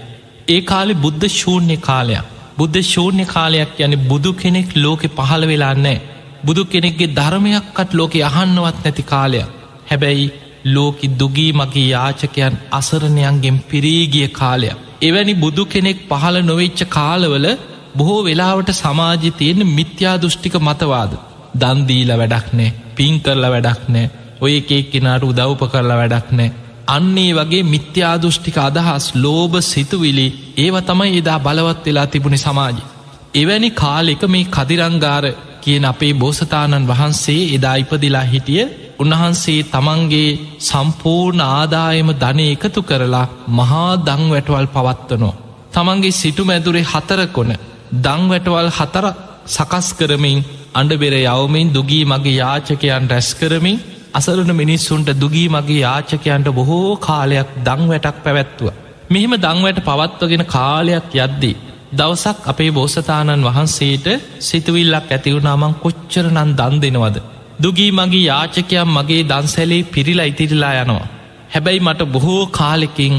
ඒ 0.49 0.61
කාලෙ 0.63 0.95
බුද්ධ 0.97 1.27
ශූන්‍ය 1.31 1.77
කාලයක් 1.79 2.27
බුද්ධ 2.59 2.81
ශූන්‍ය 2.85 3.25
කාලයක් 3.27 3.81
යන 3.81 3.95
බුදු 4.05 4.33
කෙනෙක් 4.35 4.71
ලෝකෙ 4.77 5.09
පහළ 5.11 5.45
වෙලාන්නෑ 5.47 6.03
බුදු 6.45 6.65
කෙනෙක්ගේ 6.67 7.13
ධර්මයක්කට 7.15 7.91
ලෝකෙ 7.93 8.19
අහන්නවත් 8.23 8.83
නැති 8.83 9.05
කාලයක් 9.05 9.55
හැබැයි 9.87 10.27
ලෝකි 10.67 11.13
දුගී 11.15 11.53
මගේ 11.53 11.87
යාචකයන් 11.89 12.55
අසරණයන්ගෙන් 12.73 13.63
පිරීගිය 13.65 14.29
කාලයක්. 14.31 14.77
එවැනි 15.03 15.35
බුදු 15.37 15.65
කෙනෙක් 15.67 15.99
පහළ 16.09 16.37
නොවෙච්ච 16.43 16.81
කාලවල 16.89 17.47
බොහෝ 17.97 18.21
වෙලාවට 18.25 18.71
සමාජි 18.75 19.31
තියෙන 19.33 19.61
මිත්‍යා 19.69 20.17
දෘෂ්ටික 20.17 20.57
මතවාද. 20.61 21.13
දන්දීල 21.55 22.11
වැඩක් 22.15 22.49
නෑ 22.53 22.77
පින් 22.97 23.15
කරලා 23.21 23.51
වැඩක් 23.51 23.83
නෑ 23.89 24.07
ඔය 24.41 24.53
එකෙක් 24.57 24.87
කෙනාට 24.93 25.25
උදව්ප 25.25 25.63
කරලා 25.73 25.99
වැඩක් 25.99 26.29
නෑ. 26.33 26.51
අන්නේ 26.89 27.33
වගේ 27.35 27.63
මිත්‍යාදෘෂ්ටික 27.65 28.59
අදහස් 28.61 29.07
ලෝබ 29.17 29.53
සිතුවිලි 29.63 30.27
ඒව 30.57 30.77
තමයි 30.83 31.19
එදා 31.19 31.39
බලවත් 31.39 31.85
වෙලා 31.87 32.07
තිබුණි 32.07 32.39
සමාජි. 32.39 32.83
එවැනි 33.35 33.71
කාලෙක 33.73 34.23
මේ 34.27 34.51
කදිරංගාර 34.51 35.25
කියන 35.63 35.85
අපේ 35.85 36.13
බෝසතාණන් 36.15 36.89
වහන්සේ 36.89 37.41
එදා 37.57 37.77
ඉපදිලා 37.77 38.27
හිටිය 38.27 38.65
උන්වහන්සේ 38.99 39.67
තමන්ගේ 39.67 40.39
සම්පූර්ණ 40.61 41.43
ආදායම 41.49 42.11
ධනය 42.15 42.45
එකතු 42.49 42.81
කරලා 42.83 43.27
මහා 43.51 43.91
දං 43.99 44.23
වැටවල් 44.33 44.69
පවත්වනෝ. 44.69 45.35
තමන්ගේ 45.73 46.13
සිටු 46.13 46.43
මැදුරේ 46.45 46.91
හතරකොන 46.93 47.51
දංවැටවල් 47.97 48.71
හතර 48.71 49.07
සකස් 49.47 49.89
කරමින් 49.95 50.39
අඩබෙර 50.75 51.15
යවමින් 51.17 51.69
දුගී 51.71 52.05
මගේ 52.05 52.35
යාචකයන් 52.35 53.05
රැස් 53.09 53.29
කරමින් 53.35 53.83
අසරණ 54.17 54.53
මිනිස්සුන්ට 54.55 55.09
දුගී 55.17 55.49
මගේ 55.49 55.81
යාචකයන්ට 55.81 56.49
බොහෝ 56.53 56.97
කාලයක් 56.99 57.49
දං 57.65 57.83
වැටක් 57.89 58.19
පැවැත්තුව. 58.25 58.69
මෙහෙම 59.11 59.35
දංවැට 59.37 59.81
පවත්වගෙන 59.83 60.45
කාලයක් 60.49 61.17
යද්දී. 61.19 61.57
දවසක් 61.93 62.39
අපේ 62.45 62.71
බෝසතාණන් 62.73 63.47
වහන්සේට 63.47 64.07
සිතුවිල්ලක් 64.41 65.09
ඇතිවුණාමං 65.09 65.75
කොච්චර 65.77 66.27
නන් 66.29 66.51
දන් 66.55 66.77
දෙනවද. 66.83 67.17
දුගී 67.59 67.91
මගේ 67.93 68.25
යාචකයන් 68.25 68.89
මගේ 68.89 69.23
දන්සැලේ 69.25 69.83
පිරිලා 69.87 70.25
ඉතිරිලා 70.25 70.75
යනවා. 70.83 71.09
හැබැයි 71.51 71.81
මට 71.81 72.13
බොහෝ 72.13 72.45
කාලෙකින් 72.51 73.15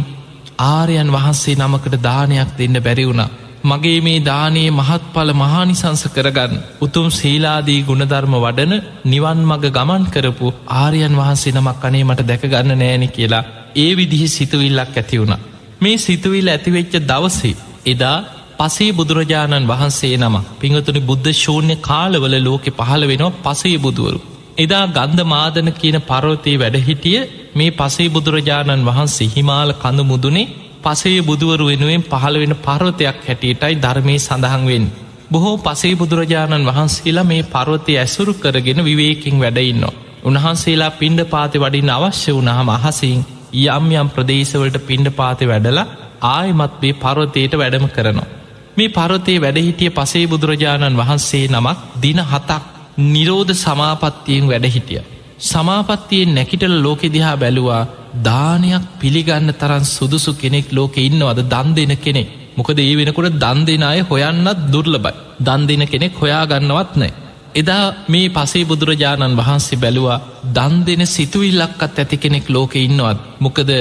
ආරයන් 0.67 1.11
වහන්සේ 1.11 1.55
නමකට 1.57 1.95
දානයක් 2.03 2.49
දෙන්න 2.57 2.77
බැරිවුණා. 2.83 3.29
මගේ 3.67 3.99
මේ 4.01 4.19
දානයේ 4.21 4.69
මහත්ඵල 4.71 5.31
මහානිසංස 5.33 6.03
කරගන්න 6.09 6.61
උතුම් 6.81 7.07
සීලාදී 7.11 7.79
ගුණධර්ම 7.83 8.33
වඩන 8.37 8.73
නිවන් 9.05 9.39
මග 9.43 9.71
ගමන් 9.71 10.03
කරපු 10.07 10.47
ආරයන් 10.77 11.15
වහන්සේ 11.15 11.53
නමක් 11.53 11.83
අනේ 11.85 12.03
මට 12.03 12.27
දැකගන්න 12.29 12.73
නෑනෙ 12.75 13.07
කියලා 13.09 13.43
ඒ 13.75 13.91
විදිහි 13.95 14.27
සිතුවිල්ලක් 14.29 14.95
ඇතිවුණ. 14.95 15.35
මේ 15.77 15.97
සිතුවිල් 15.99 16.47
ඇතිවෙච්ච 16.47 16.93
දවසේ 17.03 17.55
එදා 17.85 18.17
පසේ 18.59 18.91
බුදුරජාණන් 18.91 19.67
වහන්සේ 19.67 20.15
නම 20.17 20.35
පිංහතුනි 20.59 21.01
බුද්ධ 21.01 21.29
ශූන්‍ය 21.35 21.75
කාලවල 21.81 22.35
ලෝකෙ 22.39 22.71
පහළ 22.71 23.03
වෙනවා 23.07 23.35
පසේ 23.45 23.77
බුදුවරු. 23.79 24.19
එදා 24.57 24.85
ගන්ධ 24.89 25.25
මාදන 25.25 25.69
කියන 25.73 25.97
පරවතයේ 26.03 26.57
වැඩහිටිය 26.57 27.19
මේ 27.55 27.75
පසේ 27.75 28.09
බුදුරජාණන් 28.09 28.87
වහන්සේ 28.87 29.29
හිමාල 29.29 29.71
කඳ 29.75 30.05
මුදුනේ 30.05 30.47
පසේ 30.87 31.19
බුදුවරු 31.21 31.65
වෙනුවෙන් 31.65 32.03
පහළ 32.03 32.35
වෙන 32.37 32.55
පර්වතයක් 32.57 33.17
හැටියටයි 33.21 33.75
ධර්මය 33.77 34.15
සඳහන්වෙන්. 34.19 34.85
බොහෝ 35.31 35.55
පසේ 35.59 35.95
බුදුරජාණන් 35.95 36.67
වහන්සේලා 36.67 37.23
මේ 37.23 37.43
පර්වතය 37.45 37.93
ඇසුරු 37.97 38.33
කරගෙන 38.35 38.79
විවේකින් 38.83 39.35
වැඩඉන්නවා. 39.37 39.97
උන්වහන්සේලා 40.23 40.91
පිණ්ඩ 40.93 41.21
පාති 41.25 41.57
වඩින් 41.57 41.89
අවශ්‍ය 41.91 42.31
වුණහම 42.33 42.69
අහසින් 42.71 43.19
යම් 43.67 43.85
යම් 43.93 44.09
ප්‍රදේශවලට 44.09 44.77
පිණ්ඩ 44.81 45.09
පාති 45.11 45.45
වැඩලා 45.45 45.87
ආයමත් 46.27 46.73
මේ 46.81 46.93
පර්වතයට 46.95 47.53
වැඩම 47.55 47.87
කරනවා. 47.89 48.31
මේ 48.77 48.89
පරතේ 48.89 49.37
වැඩහිටිය 49.37 49.91
පසේ 49.91 50.25
බුදුරජාණන් 50.27 50.97
වහන්සේ 50.97 51.45
නමක් 51.47 51.77
දින 52.01 52.19
හතක් 52.23 52.63
නිරෝධ 53.05 53.53
සමාපත්තියෙන් 53.55 54.45
වැඩහිටිය. 54.47 55.01
සමාපත්තියෙන් 55.41 56.35
නැකිටල 56.35 56.75
ලෝකෙ 56.81 57.07
දිහා 57.09 57.37
බැලුවා 57.37 57.83
දානයක් 58.23 58.83
පිළිගන්න 58.99 59.51
තරන් 59.53 59.85
සුදුසු 59.87 60.31
කෙනෙක් 60.33 60.67
ලෝකෙ 60.71 60.99
ඉන්නවද 61.01 61.39
දන් 61.45 61.69
දෙන 61.73 61.93
කෙනෙක් 61.97 62.29
මොකද 62.55 62.79
ඒ 62.79 62.95
වෙනකොට 62.95 63.35
දන් 63.35 63.59
දෙන 63.65 63.83
අය 63.83 64.01
හොයන්නත් 64.03 64.59
දුර්ලබයි 64.67 65.13
දන් 65.39 65.61
දෙන 65.67 65.83
කෙනෙක් 65.85 66.13
හොයාගන්නවත් 66.13 66.91
නෑ. 66.95 67.13
එදා 67.55 67.83
මේ 68.07 68.27
පසේ 68.29 68.65
බුදුරජාණන් 68.65 69.37
වහන්සේ 69.37 69.77
බැලුවා 69.77 70.19
දන් 70.55 70.75
දෙන 70.85 71.03
සිතුවිල්ලක්කත් 71.07 71.95
ඇති 71.95 72.17
කෙනෙක් 72.17 72.45
ලෝකෙ 72.49 72.79
ඉන්නවත් 72.79 73.19
මොකද 73.39 73.71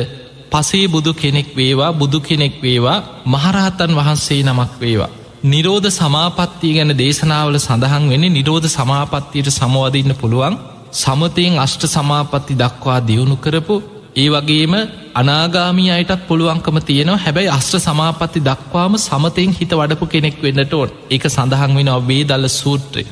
පසේ 0.52 0.87
බුදු 0.88 1.12
කෙනෙක් 1.14 1.49
වේවා 1.55 1.93
බුදු 1.95 2.19
කෙනෙක් 2.21 2.55
වේවා 2.62 2.99
මහරහතන් 3.26 3.93
වහන්සේ 3.95 4.43
නමක් 4.43 4.73
වේවා. 4.81 5.12
නිරෝධ 5.45 5.88
සමාපත්තිය 5.93 6.73
ගැන 6.75 6.93
දේශනාවල 6.95 7.59
සඳහන් 7.59 8.05
වෙන 8.11 8.25
නිරෝධ 8.31 8.69
සමාපත්තියට 8.69 9.50
සමවදන්න 9.50 10.14
පුළුවන් 10.14 10.57
සමතයෙන් 10.95 11.59
අෂ්ට 11.59 11.83
සමාපත්ති 11.88 12.55
දක්වා 12.55 13.00
දියුණු 13.00 13.37
කරපු 13.38 13.76
ඒ 14.16 14.28
වගේම 14.30 14.75
අනාගාමී 15.14 15.90
අයටත් 15.90 16.23
පුළුවන්කම 16.28 16.76
තියෙනවා 16.80 17.16
හැබැයි 17.16 17.50
අස්ත්‍ර 17.50 17.80
සමාපත්ති 17.80 18.40
දක්වාම 18.40 18.94
සමතයෙන් 18.99 19.50
හිත 19.50 19.73
වඩපු 19.73 20.06
කෙනෙක් 20.06 20.37
වෙන්නට 20.42 20.73
ඕන් 20.73 20.94
එක 21.11 21.25
සඳහන් 21.26 21.76
වෙන 21.76 21.90
වේ 22.08 22.23
දල්ල 22.25 22.49
සූත්‍රය. 22.52 23.04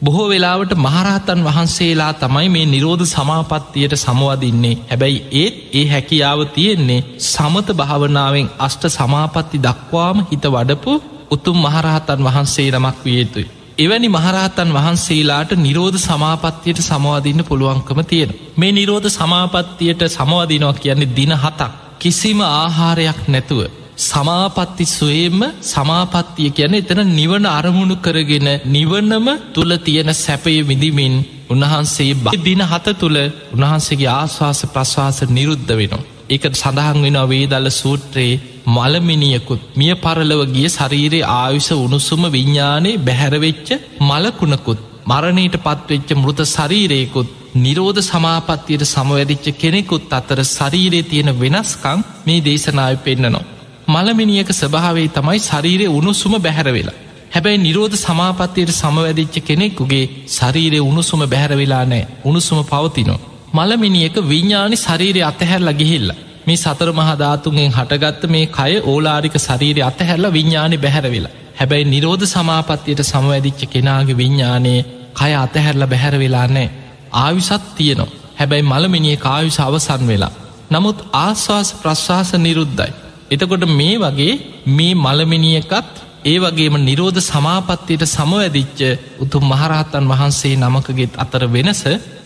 බොහෝ 0.00 0.28
වෙලාවට 0.28 0.72
මහරහතන් 0.76 1.44
වහන්සේලා 1.44 2.12
තමයි 2.14 2.48
මේ 2.48 2.66
නිරෝධ 2.66 3.06
සමාපත්තියට 3.06 3.94
සමවදින්නේ 3.96 4.74
හැබැයි 4.84 5.20
ඒත් 5.34 5.56
ඒ 5.72 5.84
හැකියාව 5.88 6.40
තියෙන්නේ 6.48 7.04
සමත 7.26 7.68
භාවනාවෙන් 7.74 8.50
අෂ්ට 8.58 8.90
සමාපත්ති 8.90 9.62
දක්වාම 9.62 10.26
හිත 10.30 10.44
වඩපු 10.46 10.92
උතුම් 11.30 11.58
මහරහතන් 11.58 12.24
වහන්සේ 12.24 12.68
නමක් 12.72 12.98
වියයුතුයි. 13.04 13.48
එවැනි 13.78 14.08
මහරහතන් 14.08 14.70
වහන්සේලාට 14.72 15.50
නිරෝධ 15.58 15.98
සමාපත්තියට 16.00 16.80
සමවාදින්න 16.82 17.42
පුළුවන්කම 17.44 18.00
තියෙන. 18.04 18.30
මේ 18.56 18.72
නිරෝධ 18.72 19.08
සමාපත්තියට 19.10 20.02
සමවදිනවා 20.08 20.72
කියන්නේ 20.74 21.14
දින 21.16 21.32
හතක් 21.34 21.70
කිසිම 21.98 22.40
ආහාරයක් 22.42 23.20
නැතුව 23.26 23.60
සමාපත්ති 24.00 24.84
සුවේම 24.88 25.40
සමාපත්තිය 25.64 26.50
කියන 26.50 26.74
එතන 26.74 27.00
නිවන 27.10 27.46
අරමුණු 27.48 27.96
කරගෙන 27.98 28.48
නිවනම 28.66 29.26
තුළ 29.52 29.72
තියෙන 29.78 30.10
සැපය 30.16 30.56
විඳිමින් 30.62 31.14
උන්වහන්සේ 31.48 32.12
බ 32.16 32.26
දින 32.44 32.62
හත 32.64 32.86
තුළ 32.96 33.18
උන්වහන්සේගේ 33.54 34.12
ආශවාස 34.12 34.60
ප්‍රශ්වාස 34.68 35.18
නිරුද්ධ 35.28 35.72
වෙනවා. 35.72 36.06
එක 36.28 36.42
සඳහන් 36.52 36.98
වෙන 37.04 37.18
වේදල්ල 37.26 37.70
සූත්‍රයේ 37.72 38.40
මළමිනියකුත් 38.68 39.62
මිය 39.74 39.94
පරලව 39.96 40.42
ගිය 40.48 40.68
ශරීරයේ 40.68 41.28
ආයුෂ 41.32 41.70
උණුසුම 41.76 42.22
විඤ්ඥානයේ 42.28 43.00
බැහැරවෙච්ච 43.00 43.68
මලකුණකුත් 44.02 44.80
මරණයට 45.06 45.56
පත්වෙච්ච 45.58 46.10
මෘත 46.14 46.40
ශරීරයකුත් 46.46 47.28
නිරෝධ 47.56 48.00
සමාපත්තියට 48.02 48.84
සමවැදිච්ච 48.84 49.46
කෙනෙකුත් 49.54 50.12
අතර 50.12 50.40
ශරීරයේ 50.46 51.02
තියෙන 51.04 51.30
වෙනස්කං 51.34 52.04
මේ 52.26 52.40
දේශනාව 52.40 52.96
පෙන්න්නනවා. 52.98 53.48
මළමිනිියක 53.88 54.50
ස්භාවේ 54.52 55.08
තමයි 55.10 55.40
ශරීරය 55.40 55.86
උණුසුම 55.90 56.34
බැහැරවෙලා. 56.38 56.98
හැබැයි 57.30 57.58
නිරෝධ 57.58 57.96
සමාපත්තියට 57.96 58.72
සමවැදිච්ච 58.72 59.34
කෙනෙක්කුගේ 59.42 60.04
ශරීරය 60.28 60.80
උණුසුම 60.82 61.20
බැහැරවෙලා 61.26 61.84
නෑ 61.86 62.08
උණුසුම 62.24 62.58
පවතිනෝ. 62.64 63.20
මළමිනිියක 63.52 64.16
විඤ්ඥානි 64.24 64.76
ශරීරය 64.78 65.22
අතහැරල 65.22 65.72
ගිහිල්ල. 65.74 66.10
මේ 66.48 66.58
සතර 66.58 66.90
මහධාතුන්ගෙන් 66.92 67.72
හටගත්ත 67.72 68.22
මේ 68.28 68.46
කය 68.48 68.72
ඕලාරික 68.84 69.36
ශරීරය 69.38 69.82
අතහැරල 69.82 70.26
විඤ්ඥානි 70.32 70.78
බැහැරවෙලා. 70.78 71.34
හැබැයි 71.54 71.86
නිරෝධ 71.86 72.26
සමාපත්තියට 72.26 73.02
සමවැදිච්ච 73.04 73.62
කෙනාගේ 73.68 74.16
විඤ්ඥානයේ 74.16 74.80
කය 75.14 75.32
අතහැරල 75.36 75.84
බැහැරවෙලා 75.86 76.46
නෑ. 76.48 76.68
ආවිසත් 77.14 77.64
තියනවා. 77.74 78.10
හැබැයි 78.36 78.64
මළමිනිිය 78.64 79.18
කායුෂ 79.18 79.60
අවසන් 79.60 80.04
වෙලා. 80.06 80.32
නමුත් 80.70 80.98
ආශවාස 81.14 81.70
ප්‍රශ්වාස 81.74 82.30
නිරුද්ධයි. 82.38 82.92
එතකොට 83.30 83.64
මේ 83.70 83.96
වගේ 83.98 84.34
මේ 84.68 84.94
මළමිනිියකත් 84.96 85.94
ඒ 86.24 86.38
වගේම 86.40 86.76
නිරෝධ 86.80 87.20
සමාපත්තියට 87.22 88.04
සමවැදිච්ච 88.06 88.80
උතුම් 89.18 89.44
මහරහතන් 89.44 90.06
වහන්සේ 90.06 90.54
නමකගෙත් 90.56 91.12
අතර 91.16 91.42
වෙනස 91.48 91.82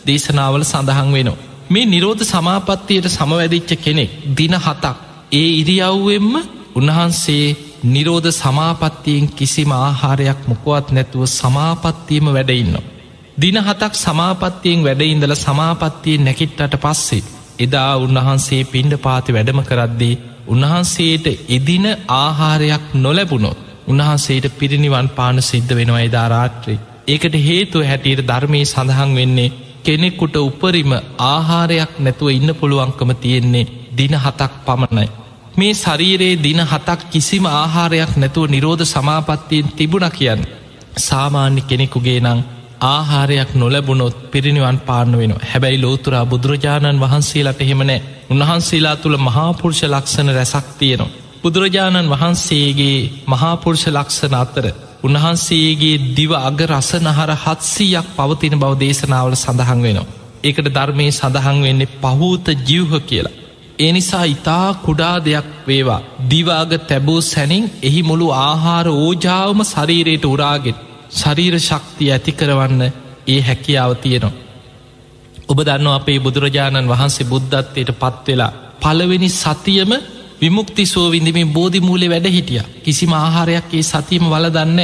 දේශනාවල 0.06 0.64
සඳහන් 0.64 1.10
වෙනවා. 1.12 1.51
මේ 1.68 1.86
නිරෝධ 1.86 2.24
සමාපත්තියට 2.24 3.06
සමවැදිච්ච 3.08 3.70
කෙනෙක් 3.78 4.10
දින 4.32 4.54
හතක් 4.56 4.96
ඒ 5.32 5.50
ඉරියව්වෙන්ම 5.60 6.32
උන්වහන්සේ 6.74 7.56
නිරෝධ 7.86 8.30
සමාපත්තියෙන් 8.32 9.26
කිසිම 9.30 9.70
ආහාරයක් 9.74 10.40
මොකුවත් 10.46 10.86
නැතුව 10.90 11.22
සමාපත්තියම 11.32 12.26
වැඩඉන්න. 12.28 12.76
දින 13.36 13.56
හතක් 13.58 13.94
සමාපත්තියෙන් 13.96 14.80
වැඩඉඳල 14.80 15.34
සමාපත්තියෙන් 15.36 16.24
නැකිට්ටට 16.24 16.76
පස්සේ 16.78 17.22
එදා 17.58 17.92
උන්වහන්සේ 17.98 18.62
පිණ්ඩ 18.66 18.94
පාති 18.98 19.30
වැඩම 19.30 19.60
කරද්දී 19.62 20.20
උන්වහන්සේට 20.46 21.26
එදින 21.48 21.86
ආහාරයක් 22.14 22.84
නොලැබුණොත් 22.96 23.58
උන්වහන්සේට 23.86 24.46
පිරිනිවන් 24.54 25.08
පාන 25.10 25.42
සිද්ධ 25.42 25.72
වෙනවා 25.72 26.00
එදා 26.00 26.28
රාත්‍රී. 26.28 26.78
ඒකට 27.06 27.34
හේතුව 27.40 27.82
හැටියට 27.82 28.26
ධර්මය 28.26 28.60
සඳහන් 28.64 29.12
වෙන්නේ 29.14 29.52
කෙනෙකුට 29.82 30.36
උපරිම 30.38 30.92
ආහාරයක් 31.26 31.92
නැතුව 31.98 32.28
ඉන්න 32.30 32.50
පුළුවන්කම 32.54 33.10
තියෙන්නේ 33.16 33.70
දින 33.92 34.14
හතක් 34.16 34.52
පමණයි. 34.66 35.08
මේ 35.56 35.74
ශරීරයේ 35.74 36.36
දින 36.38 36.60
හතක් 36.62 37.00
කිසිම 37.10 37.44
ආහාරයක් 37.52 38.12
නැතුව 38.16 38.44
නිරෝධ 38.46 38.84
සමාපත්තියෙන් 38.86 39.72
තිබුණ 39.72 40.08
කියන්න. 40.10 40.42
සාමාන්‍ය 41.00 41.60
කෙනෙකුගේ 41.62 42.20
නං 42.22 42.40
ආහාරයක් 42.84 43.50
නොලැබුණොත් 43.54 44.16
පිරිනිවන් 44.30 44.78
පාන්න 44.80 45.12
වෙන 45.18 45.32
හැබැයි 45.42 45.82
ලෝතුරා 45.82 46.24
බුදුරජාණන් 46.26 47.00
වහන්සේලට 47.00 47.60
එහෙමනෑ 47.60 48.00
උන්වහන්සේලා 48.30 48.96
තුළ 48.96 49.16
මහාපුරුෂ 49.18 49.82
ලක්ෂණ 49.84 50.30
රැසක් 50.30 50.66
තියෙනවා. 50.78 51.14
බුදුරජාණන් 51.42 52.10
වහන්සේගේ 52.10 52.98
මහාපුරුෂ 53.26 53.84
ලක්ෂණ 53.88 54.34
අතර 54.36 54.66
උන්වහන්සේගේ 55.02 56.02
දිව 56.12 56.32
අග 56.38 56.58
රසනහර 56.68 57.30
හත්සීයක් 57.36 58.08
පවතින 58.16 58.54
බව 58.56 58.72
දේශනාවල 58.78 59.34
සඳහන් 59.36 59.80
වෙනවා. 59.80 60.10
ඒකට 60.44 60.68
ධර්මය 60.68 61.06
සඳහන් 61.10 61.58
වෙන්නේ 61.60 61.92
පහූත 61.96 62.46
ජිව්හ 62.62 62.94
කියලා. 63.02 63.36
ඒ 63.78 63.90
නිසා 63.92 64.24
ඉතා 64.26 64.68
කුඩා 64.76 65.16
දෙයක් 65.20 65.48
වේවා 65.66 66.00
දිවාග 66.30 66.72
තැබූ 66.82 67.20
සැනින් 67.22 67.64
එහි 67.82 68.00
මුළු 68.02 68.28
ආහාර 68.40 68.86
ඕජාවම 68.90 69.60
ශරීරයට 69.64 70.24
උරාගෙත් 70.26 70.78
ශරීර 71.12 71.54
ශක්තිය 71.60 72.10
ඇති 72.10 72.32
කරවන්න 72.32 72.82
ඒ 73.26 73.40
හැකියාව 73.40 73.92
තියෙනවා. 73.96 74.38
ඔබ 75.48 75.58
දන්න 75.60 75.88
අපේ 75.90 76.18
බුදුරජාණන් 76.20 76.88
වහන්සේ 76.88 77.26
බුද්ධත්වයට 77.26 77.90
පත්වෙලා 77.94 78.52
පළවෙනි 78.80 79.30
සතියම 79.32 79.92
විමුක්ති 80.42 80.86
සෝවිඳමින් 80.86 81.52
බෝධිමූලේ 81.52 82.10
වැඩ 82.10 82.28
හිටිය. 82.28 82.62
කිසිම 82.84 83.12
ආහාරයක් 83.14 83.70
ඒ 83.72 83.82
සතියම 83.84 84.24
වල 84.30 84.46
දන්න 84.50 84.80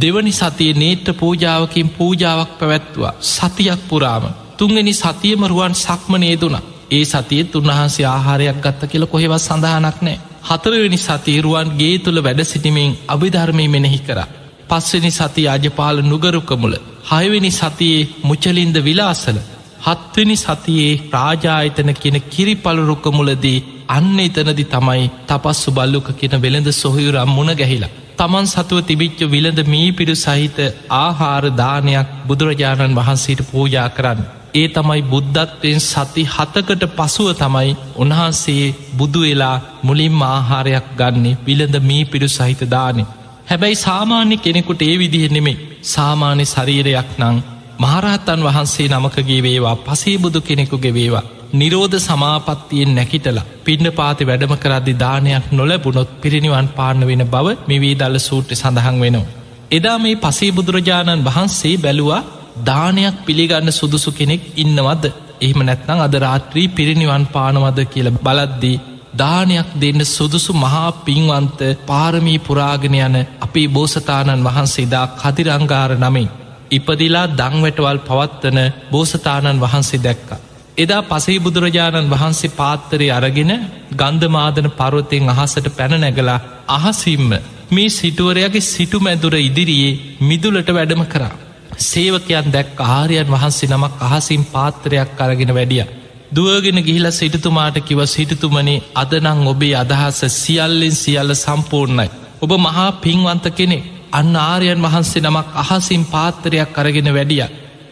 දෙවනි 0.00 0.32
සතිය 0.32 0.72
නේට්‍ර 0.74 1.14
පූජාවකින් 1.14 1.88
පූජාවක් 1.90 2.52
පැවැත්තුවා. 2.58 3.14
සතියක් 3.32 3.80
පුරාම. 3.88 4.24
තුන්ගනි 4.56 4.94
සතියම 4.94 5.42
රුවන් 5.46 5.74
සක්ම 5.76 6.12
නේදුනා 6.16 6.66
ඒ 6.90 7.04
සතියත් 7.04 7.54
උන්වහන්සේ 7.56 8.06
ආහාරයක් 8.06 8.58
ගත්ත 8.64 8.90
කියල 8.90 9.06
කොහෙවත් 9.06 9.40
සඳහනක් 9.40 9.98
නෑ 10.02 10.18
හතරවෙනි 10.48 10.98
සතීරුවන් 10.98 11.70
ගේ 11.78 11.96
තුළ 11.98 12.18
වැඩ 12.22 12.40
සිටිමින් 12.44 12.96
අභිධර්මය 13.08 13.66
මෙනෙහි 13.68 14.00
කර. 14.00 14.20
පස්වෙනි 14.68 15.10
සති 15.10 15.42
අජපාල 15.48 15.98
නුගරුකමුල 16.02 16.74
හයවෙනි 17.10 17.50
සතියේ 17.52 18.08
මුචලින්ද 18.22 18.76
විලාසල. 18.84 19.38
හත්වෙනි 19.80 20.36
සතියේ 20.36 20.92
ප්‍රාජායතන 21.10 21.90
කියන 21.94 22.18
කිරි 22.28 22.54
පලුරුක්කමුලදී 22.56 23.58
අන්න 23.88 24.18
එතනදි 24.20 24.64
තමයි 24.66 25.04
තපස්සු 25.26 25.70
බල්ලුක 25.72 26.08
කියන 26.14 26.36
වෙළඳ 26.40 26.70
සොහයුරම් 26.74 27.30
මුණ 27.30 27.52
ගැහිලා. 27.54 27.92
තමන් 28.18 28.46
සතුව 28.46 28.80
තිබිච්ච 28.82 29.20
විලඳ 29.26 29.60
මී 29.66 29.88
පිඩු 29.92 30.14
සහිත 30.16 30.58
ආහාර 30.96 31.44
දානයක් 31.54 32.14
බුදුරජාණන් 32.26 32.96
වහන්සේට 32.96 33.42
පූජා 33.50 33.88
කරන්න. 33.90 34.22
ඒ 34.54 34.68
තමයි 34.68 35.02
බුද්ධත්වයෙන් 35.04 35.82
සති 35.82 36.22
හතකට 36.28 36.84
පසුව 36.92 37.28
තමයි 37.34 37.76
උන්වහන්සේ 37.96 38.64
බුදු 38.96 39.20
වෙලා 39.20 39.56
මුලින්ම 39.82 40.22
ආහාරයක් 40.24 40.88
ගන්නේ 40.96 41.38
විලඳ 41.46 41.76
මී 41.82 42.04
පිඩු 42.06 42.28
සහිත 42.30 42.62
දානෙ. 42.70 43.04
හැබැයි 43.48 43.76
සාමාන්‍ය 43.78 44.36
කෙනෙකුට 44.38 44.82
ඒ 44.82 44.96
විදිහ 44.98 45.26
නෙමේ 45.30 45.60
සාමාන්‍ය 45.86 46.44
ශරීරයක් 46.46 47.10
නං 47.20 47.36
මහරහත්තන් 47.78 48.42
වහන්සේ 48.42 48.88
නමකගේ 48.88 49.40
වේවා 49.42 49.76
පසේ 49.78 50.18
බුදු 50.18 50.40
කෙනෙකුගේ 50.40 50.94
වේවා 50.94 51.26
නිරෝධ 51.52 51.96
සමාපත්තියෙන් 52.00 52.94
නැකිටලා 52.94 53.46
පින්න 53.64 53.86
පාති 53.92 54.24
වැඩම 54.24 54.54
කරදදි 54.56 54.94
දානයක් 54.96 55.46
නොලැබුණොත් 55.52 56.10
පිරිනිවන් 56.20 56.68
පාන්න 56.70 57.06
වෙන 57.06 57.24
බව 57.26 57.46
මෙවී 57.66 57.94
දල්ල 57.94 58.18
සූට්‍ර 58.20 58.54
සඳහන් 58.54 58.98
වෙනවා. 59.00 59.32
එදා 59.70 59.98
මේ 59.98 60.16
පසේ 60.18 60.50
බුදුරජාණන් 60.52 61.24
වහන්සේ 61.24 61.76
බැලුවා 61.78 62.22
දානයක් 62.62 63.16
පිළිගන්න 63.20 63.70
සුදුසු 63.72 64.10
කෙනෙක් 64.12 64.42
ඉන්නවද 64.56 65.04
එහෙම 65.38 65.60
නැත්නම් 65.62 66.00
අද 66.00 66.14
රාත්‍රී 66.16 66.68
පිරිනිවන් 66.70 67.24
පානවද 67.28 67.78
කියල 67.86 68.08
බලද්දී 68.18 68.80
දානයක් 69.14 69.68
දෙන්න 69.76 70.00
සුදුසු 70.06 70.52
මහා 70.54 70.90
පින්වන්ත 71.00 71.60
පාරමී 71.86 72.38
පුරාගෙන 72.40 72.98
යන 72.98 73.16
අපේ 73.40 73.68
බෝසතාණන් 73.68 74.46
වහන්සේදා 74.46 75.06
කදිරංගාර 75.14 75.92
නමින් 75.98 76.28
ඉපදිලා 76.70 77.26
දංවැටවල් 77.32 78.00
පවත්වන 78.00 78.58
බෝසතාණන් 78.90 79.60
වහන්සේ 79.60 80.00
දැක්ක. 80.00 80.30
එදා 80.78 81.02
පසේ 81.04 81.38
බුදුරජාණන් 81.38 82.10
වහන්සේ 82.10 82.54
පාත්තරය 82.54 83.08
අරගෙන 83.10 83.52
ගන්ධමාදන 83.94 84.68
පරවතයෙන් 84.72 85.30
අහසට 85.30 85.68
පැන 85.76 85.94
නැගලා 85.96 86.40
අහසිම්ම 86.70 87.30
මේ 87.70 87.88
සිටුවරයාගේ 87.90 88.60
සිටු 88.64 88.98
මැදුර 89.00 89.34
ඉදිරියේ 89.38 89.98
මිදුලට 90.22 90.70
වැඩම 90.70 91.04
කරා. 91.06 91.34
සේවකයන් 91.80 92.52
දැක් 92.52 92.80
ආරයන් 92.88 93.28
වහන්සේ 93.28 93.70
නමක් 93.70 94.02
අහසිම් 94.02 94.42
පාත්තරයක් 94.46 95.20
අරගෙන 95.20 95.54
වැඩිය. 95.54 95.86
දුවගෙන 96.30 96.78
ගිහිල 96.80 97.08
සිටතුමාට 97.12 97.76
කිව 97.82 98.00
සිටතුමනේ 98.06 98.84
අදනං 98.94 99.46
ඔබේ 99.46 99.74
අදහස 99.76 100.20
සියල්ලෙන් 100.34 100.94
සියල්ල 100.94 101.34
සම්පූර්ණයි. 101.36 102.08
ඔබ 102.42 102.50
මහා 102.58 102.90
පින්වන්ත 102.94 103.46
කෙනෙ 103.52 103.78
අන්න 104.16 104.34
ආරයන් 104.38 104.82
වහන්සේ 104.82 105.22
නමක් 105.22 105.48
අහසිම් 105.62 106.02
පාත්තරයක් 106.06 106.76
අරගෙන 106.76 107.10
වැඩිය. 107.10 107.44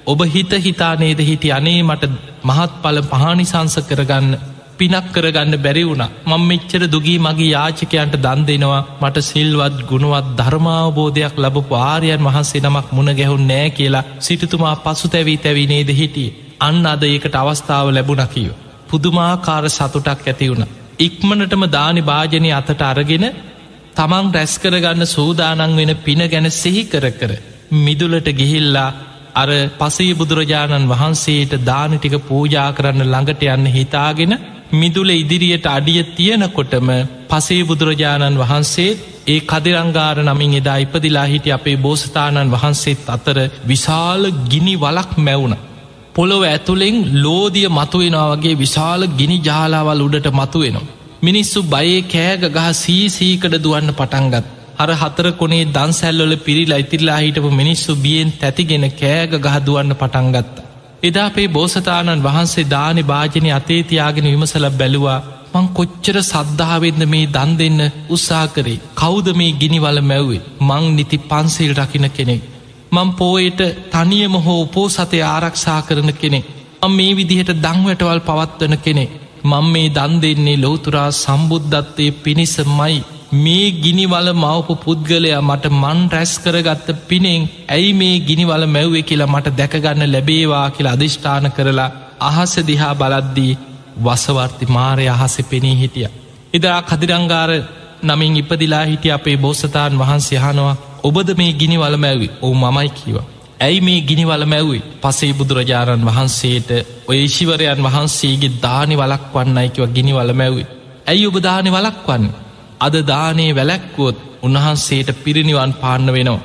ඔබ 0.07 0.21
හිත 0.27 0.53
හිතානේද 0.61 1.21
හිටි 1.23 1.49
අනේ 1.51 1.81
මට 1.83 2.13
මහත් 2.45 2.73
පල 2.83 2.99
පහනිසංස 3.05 3.77
කරගන්න 3.83 4.35
පිනක් 4.77 5.07
කරගන්න 5.13 5.57
බැරි 5.59 5.83
වුණ 5.83 6.05
මං 6.27 6.43
මෙච්චර 6.43 6.83
දුගී 6.89 7.19
මගේ 7.21 7.49
යාචකයන්ට 7.49 8.17
දන් 8.19 8.41
දෙනවා 8.45 8.83
මට 9.01 9.23
සිල්වත් 9.23 9.79
ගුණුවත් 9.85 10.29
ධර්මාවබෝධයක් 10.39 11.37
ලබපු 11.39 11.81
ආරයන් 11.83 12.25
වහන්සේ 12.25 12.63
නමක් 12.63 12.87
මුණ 12.91 13.13
ගැහුන් 13.15 13.45
නෑ 13.47 13.69
කියලා 13.71 14.05
සිටතුමා 14.21 14.75
පසු 14.79 15.09
තැවී 15.09 15.39
තැවිනේද 15.39 15.91
හිටිය 15.93 16.31
අන්න 16.61 16.87
අද 16.87 17.03
ඒකට 17.05 17.37
අවස්ථාව 17.37 17.87
ලැබුණකිව. 17.91 18.51
පුදුමාකාර 18.89 19.65
සතුටක් 19.71 20.25
ඇති 20.25 20.51
වුණ. 20.51 20.71
ඉක්මනටම 20.99 21.65
දානි 21.71 22.03
භාජනය 22.03 22.51
අතට 22.53 22.83
අරගෙන 22.85 23.25
තමන් 23.97 24.31
රැස් 24.33 24.55
කරගන්න 24.59 25.07
සූදානන් 25.07 25.77
වෙන 25.77 25.93
පින 25.99 26.23
ගැන 26.27 26.51
සිහි 26.53 26.85
කර 26.87 27.07
කර 27.13 27.33
මිදුලට 27.79 28.29
ගිහිල්ලා 28.33 28.89
අර 29.35 29.51
පසේ 29.79 30.15
බුදුරජාණන් 30.15 30.89
වහන්සේට 30.89 31.55
දානටික 31.63 32.15
පූජා 32.23 32.69
කරන්න 32.73 33.05
ළඟට 33.05 33.43
යන්න 33.49 33.67
හිතාගෙන 33.69 34.35
මිදුල 34.73 35.11
ඉදිරියට 35.13 35.67
අඩිය 35.69 36.01
තියෙනකොටම 36.13 36.89
පසේ 37.31 37.63
බුදුරජාණන් 37.65 38.41
වහන්සේ 38.41 38.97
ඒ 39.27 39.41
කදිරංගාර 39.43 40.19
නමින් 40.23 40.55
එදා 40.55 40.79
ඉපදිලා 40.79 41.27
හිටි 41.27 41.53
අපේ 41.53 41.77
බෝසතාණන් 41.79 42.53
වහන්සේත් 42.53 43.07
අතර 43.09 43.39
විශාල 43.65 44.23
ගිනි 44.51 44.75
වලක් 44.77 45.11
මැවුණ. 45.19 45.57
පොළොව 46.15 46.43
ඇතුළෙන් 46.45 46.99
ලෝදිය 47.23 47.69
මතුවෙනවා 47.71 48.29
වගේ 48.33 48.57
විශාල 48.57 49.03
ගිනි 49.13 49.39
ජාලාවල් 49.41 50.05
උඩට 50.07 50.29
මතුවෙනවා. 50.33 50.94
මිනිස්සු 51.25 51.59
බයේ 51.67 52.03
කෑග 52.07 52.45
ගහ 52.51 52.69
සීසීකට 52.75 53.57
දුවන්න 53.59 53.91
පටන්ගත්. 53.93 54.47
අර 54.77 54.89
හතර 54.93 55.27
කොනේ 55.33 55.65
දන්සැල්ලොල 55.69 56.35
පිරිලා 56.39 56.79
ඉතිරලා 56.79 57.19
හිටපු 57.19 57.51
මිනිස්සු 57.53 57.93
බියෙන් 57.97 58.33
තැතිගෙන 58.35 58.87
කෑග 58.93 59.33
ගහදුවන්න 59.39 59.95
පටන්ගත්ත. 59.95 60.57
එදා 61.03 61.27
අපේ 61.27 61.49
බෝසතාණන් 61.49 62.25
වහන්සේ 62.25 62.67
දානෙ 62.67 63.03
භාජනය 63.05 63.51
අතේතියාගෙන 63.53 64.27
විමසල 64.27 64.67
බැලුවා 64.73 65.21
මං 65.55 65.67
කොච්චර 65.71 66.17
සද්ධාවෙන්ද 66.23 67.03
මේ 67.07 67.27
දන් 67.29 67.53
දෙන්න 67.55 67.81
උත්සා 68.09 68.47
කරේ 68.49 68.83
කෞද 68.95 69.27
මේ 69.35 69.53
ගිනිවල 69.55 70.01
මැව්වේ 70.03 70.45
මං 70.61 70.85
නිති 70.97 71.19
පන්සිල් 71.23 71.73
රකින 71.75 72.09
කෙනෙක්. 72.11 72.43
මං 72.93 73.11
පෝයට 73.15 73.61
තනියම 73.93 74.35
හෝ 74.39 74.61
උපෝ 74.63 74.89
සතය 74.91 75.19
ආරක්ෂා 75.25 75.81
කරන 75.83 76.11
කෙනෙක්. 76.15 76.47
අම් 76.83 76.93
මේ 76.93 77.13
විදිහට 77.15 77.51
දංවැටවල් 77.59 78.21
පවත්වන 78.23 78.77
කෙනෙක්. 78.79 79.13
මං 79.45 79.67
මේ 79.67 79.89
දන් 79.91 80.13
දෙන්නේ 80.23 80.57
ලෝතුරා 80.57 81.09
සම්බුද්ධත්වය 81.15 82.07
පිණිසමයි 82.19 82.97
මේ 83.35 83.67
ගිනිවල 83.77 84.29
මවපු 84.35 84.75
පුද්ගලයා 84.77 85.41
මට 85.41 85.71
මන් 85.73 86.01
රැස් 86.09 86.33
කරගත්ත 86.39 86.89
පිනෙන් 87.09 87.43
ඇයි 87.69 87.93
මේ 87.93 88.17
ගිනිවල 88.21 88.65
මැව්වෙ 88.69 89.03
කියලා 89.03 89.27
මට 89.27 89.53
දැකගන්න 89.59 90.05
ලැබේවා 90.07 90.67
කියලා 90.71 90.93
අධිෂ්ඨාන 90.93 91.49
කරලා 91.51 91.91
අහස 92.23 92.55
දිහා 92.63 92.95
බලද්දී 92.95 93.53
වසවර්ති 93.99 94.67
මාරය 94.69 95.07
අහස 95.09 95.37
පෙනී 95.45 95.77
හිටිය. 95.77 96.09
එදා 96.55 96.81
කදිරංගාර 96.83 97.51
නමින් 98.03 98.37
ඉපදිලා 98.37 98.85
හිටිය 98.85 99.13
අපේ 99.13 99.37
බෝසතාන් 99.39 99.99
වහන්සේ 99.99 100.39
හනවා 100.39 100.77
ඔබද 101.03 101.29
මේ 101.37 101.53
ගිනිවල 101.55 101.97
මැවි 101.99 102.29
ඔවු 102.43 102.55
මමයි 102.57 102.91
කිවා. 102.91 103.29
ඇයි 103.65 103.81
මේ 103.81 104.01
ගිනිවල 104.03 104.45
මැව්යි 104.45 104.81
පසේ 105.03 105.33
බුදුරජාණන් 105.33 106.07
වහන්සේට 106.07 106.71
ඔය 107.09 107.21
ශිවරයන් 107.29 107.83
වහන්සේගේ 107.83 108.57
දානි 108.63 108.97
වලක් 108.97 109.33
වන්නයිකිව 109.35 109.85
ගිනිවල 109.97 110.33
මැව්යි. 110.33 110.65
ඇයි 111.07 111.27
ඔබ 111.27 111.37
දානි 111.41 111.71
වලක් 111.71 112.07
වන්නේ 112.09 112.35
අද 112.81 112.95
දානේ 113.05 113.51
වැලැක්වොත් 113.53 114.19
උන්වහන්සේට 114.43 115.09
පිරිනිවන් 115.25 115.73
පාන්න 115.75 116.07
වෙනවා. 116.09 116.43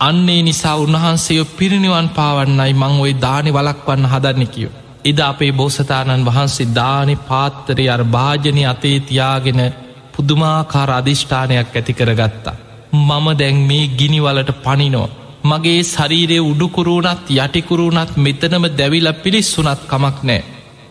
අන්නේ 0.00 0.42
නිසා 0.42 0.76
උන්වහන්සේය 0.76 1.44
පිරිනිවන් 1.58 2.08
පාවන්නයි 2.10 2.72
මං 2.74 2.94
ඔයි 3.00 3.14
දානි 3.18 3.50
වලක්වන්න 3.52 4.10
හදන්න 4.12 4.46
කියෝ. 4.46 4.76
එද 5.04 5.18
අපේ 5.20 5.52
බෝසතාණන් 5.52 6.26
වහන්සේ 6.26 6.72
දානෙ 6.74 7.14
පාත්තරය 7.28 7.86
අර 7.88 8.02
භාජනය 8.06 8.62
අතේ 8.66 8.98
තියාගෙන 9.00 9.60
පුදුමාකාර 10.14 10.90
අධිෂ්ඨානයක් 10.90 11.74
ඇති 11.74 11.92
කරගත්තා. 11.92 12.60
මම 12.92 13.26
දැන් 13.38 13.58
මේ 13.62 13.84
ගිනිවලට 13.98 14.50
පනිනෝ. 14.64 15.08
මගේ 15.42 15.82
ශරීරය 15.84 16.38
උඩුකුරුණත් 16.42 17.28
යටිකුරුණත් 17.36 18.16
මෙතනම 18.18 18.64
දැවිල 18.72 19.08
පිළිස්සුනත් 19.14 19.82
කමක් 19.86 20.18
නෑ. 20.22 20.42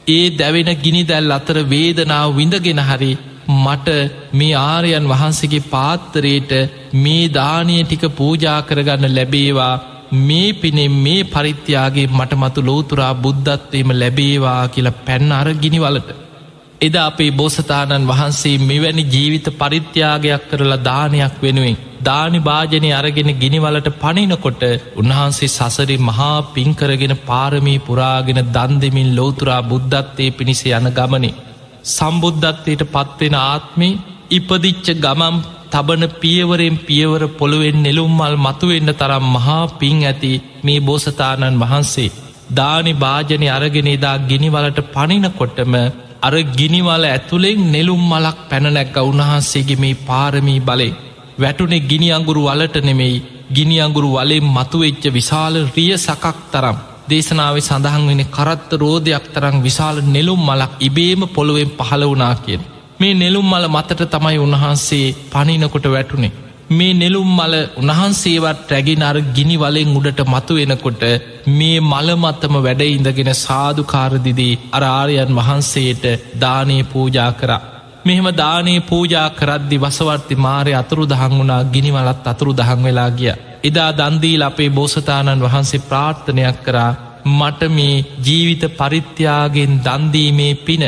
ඒ 0.08 0.30
දැවෙන 0.32 0.72
ගිනි 0.78 1.04
දැල් 1.04 1.32
අතර 1.32 1.58
වේදනාව 1.66 2.36
විඳගෙන 2.36 2.82
හරි 2.82 3.12
මට 3.56 3.90
මේ 4.32 4.56
ආරයන් 4.64 5.06
වහන්සේගේ 5.08 5.68
පාත්තරයට 5.68 6.52
මේ 6.96 7.32
දානය 7.32 7.76
ටික 7.80 8.04
පූජා 8.12 8.60
කරගන්න 8.62 9.16
ලැබේවා 9.16 9.76
මේ 10.24 10.54
පිනේ 10.56 10.90
මේ 10.98 11.24
පරිත්‍යයාගේ 11.26 12.08
මට 12.10 12.34
මතු 12.36 12.62
ලෝතුරා 12.62 13.14
බුද්ධත්වයම 13.16 13.92
ලැබේවා 13.94 14.62
කියලා 14.68 15.00
පැන්න 15.00 15.32
අර 15.32 15.48
ගිනිවලට. 15.56 16.10
එදා 16.82 17.06
අපේ 17.06 17.32
බෝසතාණන් 17.32 18.08
වහන්සේ 18.08 18.58
මෙවැනි 18.62 19.04
ජීවිත 19.06 19.48
පරිත්‍යාගයක් 19.54 20.44
කරලා 20.50 20.84
දානයක් 20.84 21.36
වෙනුවෙන් 21.42 21.78
දානි 22.02 22.40
භාජනය 22.40 22.90
අරගෙන 22.92 23.32
ගිනිවලට 23.36 23.90
පනිනකොට 23.98 24.64
උන්වහන්සේ 24.96 25.50
සසරි 25.50 25.98
මහා 26.02 26.32
පින්කරගෙන 26.50 27.16
පාරමී 27.22 27.80
පුරාගෙන 27.82 28.42
දන්දෙමින් 28.48 29.12
ලෝතුරා 29.16 29.62
බුද්ධත්වය 29.64 30.28
පිණිස 30.32 30.64
යන 30.70 30.90
ගමනේ. 30.92 31.38
සම්බුද්ධත්වයට 31.88 32.84
පත්වෙන 32.88 33.38
ආත්මේ 33.42 34.00
ඉපදිච්ච 34.32 34.88
ගමම් 34.98 35.38
තබන 35.72 36.04
පියවරෙන් 36.18 36.78
පියවර 36.82 37.24
පොළුවෙන් 37.34 37.80
නෙළුම්මල් 37.80 38.36
මතුවෙන්න 38.38 38.92
තරම් 38.94 39.26
මහා 39.30 39.64
පින් 39.76 39.98
ඇති 40.04 40.34
මේ 40.64 40.82
බෝසතාණන් 40.82 41.62
වහන්සේ. 41.62 42.12
දානි 42.54 42.94
භාජනය 42.96 43.48
අරගෙනේදා 43.52 44.18
ගිනිවලට 44.26 44.80
පනිනකොටම 44.94 45.76
අර 46.22 46.34
ගිනිවල 46.54 47.04
ඇතුළෙන් 47.06 47.60
නෙළුම් 47.74 48.02
මලක් 48.04 48.40
පැනනැක්ක 48.50 48.96
උන්වහන්සේගේ 49.02 49.78
මේ 49.78 50.00
පාරමී 50.08 50.60
බලේ. 50.62 50.98
වැටුනේ 51.40 51.80
ගිනි 51.82 52.08
අඟුරු 52.12 52.42
වලට 52.44 52.76
නෙමෙයි 52.82 53.24
ගිනි 53.50 53.78
අඟුරු 53.80 54.10
වලෙන් 54.12 54.48
මතුවෙච්ච 54.48 55.04
විශාල 55.10 55.56
රිය 55.68 55.94
සකක් 55.98 56.36
තරම්. 56.52 56.78
දේශනාවේ 57.10 57.62
සඳහන් 57.62 58.04
වෙන 58.10 58.24
කරත්ත 58.28 58.70
රෝධයක් 58.74 59.26
තරම් 59.34 59.56
විශාල 59.62 59.98
නෙළුම් 60.08 60.42
මලක් 60.42 60.72
ඉබේම 60.80 61.22
පොළුවෙන් 61.30 61.72
පහළ 61.80 62.04
වනා 62.06 62.36
කියෙන්. 62.36 62.62
මේ 63.00 63.14
නෙළුම් 63.14 63.48
මල 63.48 63.66
මතට 63.68 64.02
තමයි 64.08 64.38
උන්වහන්සේ 64.38 65.16
පනිනකොට 65.32 65.86
වැටුනේ. 65.86 66.36
මේ 66.70 66.94
නෙළුම් 66.94 67.30
මල 67.32 67.54
උන්හන්සේවත් 67.78 68.70
රැගෙන 68.70 69.04
අර 69.04 69.18
ගිනි 69.32 69.56
වලෙන් 69.58 69.92
උඩට 69.92 70.20
මතු 70.26 70.54
වෙනකොට 70.56 71.04
මේ 71.50 71.80
මළමත්තම 71.84 72.56
වැඩ 72.60 72.84
ඉඳගෙන 72.88 73.32
සාධකාරදිදී 73.38 74.60
අරාරයන් 74.72 75.32
වහන්සේට 75.36 76.06
දානය 76.38 76.78
පූජා 76.86 77.32
කරා. 77.34 77.62
මෙහෙම 78.06 78.28
දානයේ 78.36 78.84
පූජා 78.84 79.28
කරද්දි 79.32 79.78
වසවර්ති 79.78 80.36
මාරය 80.38 80.74
අතුරු 80.74 81.04
දහං 81.06 81.34
වුණා 81.34 81.62
ගිනිවලත් 81.66 82.28
අතුරු 82.28 82.54
දහං 82.54 82.84
වෙලා 82.84 83.10
ගිය. 83.12 83.34
එදා 83.64 83.92
දන්දීල 83.94 84.44
අපේ 84.44 84.70
බෝසතාණන් 84.72 85.46
වහන්සේ 85.46 85.86
ප්‍රාර්ථනයක් 85.88 86.58
කරා 86.64 86.92
මට 87.30 87.62
මේ 87.70 88.06
ජීවිත 88.20 88.64
පරිත්‍යාගෙන් 88.74 89.74
දන්දීමේ 89.80 90.54
පින 90.58 90.84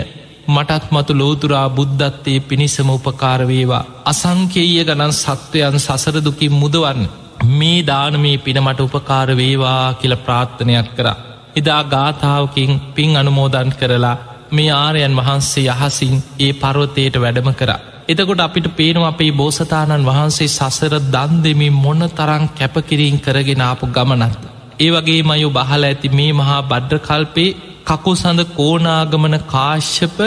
මටත් 0.47 0.91
මතු 0.91 1.13
ලෝතුරා 1.13 1.69
බුද්ධත්තේ 1.69 2.39
පිණිසම 2.41 2.89
උපකාරවේවා. 2.89 3.86
අසංකේය 4.06 4.73
ගණන් 4.82 5.13
සත්වයන් 5.13 5.80
සසරදුකින් 5.80 6.54
මුදවන්න. 6.54 7.10
මේ 7.49 7.86
දානමේ 7.86 8.38
පිනමට 8.39 8.80
උපකාරවේවා 8.80 9.93
කියල 9.93 10.15
ප්‍රාර්ථනයක් 10.17 10.89
කර. 10.95 11.08
එදා 11.56 11.84
ගාථාවකින් 11.86 12.71
පින් 12.91 13.17
අනුමෝදන් 13.17 13.71
කරලා 13.73 14.17
මේ 14.51 14.71
ආරයන් 14.73 15.15
වහන්සේ 15.15 15.69
යහසින් 15.69 16.23
ඒ 16.39 16.54
පරවතයට 16.56 17.15
වැඩම 17.17 17.49
කර. 17.54 17.71
එතකොට 18.08 18.39
අපිට 18.39 18.67
පේනවා 18.75 19.08
අපේ 19.08 19.32
බෝසතාණන් 19.34 20.06
වහන්සේ 20.06 20.47
සසර 20.49 20.93
දන් 21.08 21.43
දෙමින් 21.43 21.73
මොන්න 21.75 22.04
තරං 22.12 22.45
කැපකිරීන් 22.51 23.19
කරගෙන 23.19 23.62
ආපු 23.62 23.86
ගමනත්. 23.88 24.41
ඒ 24.80 24.89
වගේ 24.91 25.21
මයු 25.23 25.49
බහල 25.49 25.84
ඇති 25.84 26.10
මේ 26.12 26.32
මහා 26.34 26.62
බඩ්ඩ 26.63 27.01
කල්පේ 27.01 27.49
කකු 27.86 28.12
සඳ 28.15 28.41
කෝනාගමන 28.52 29.36
කාශ්‍යප 29.46 30.17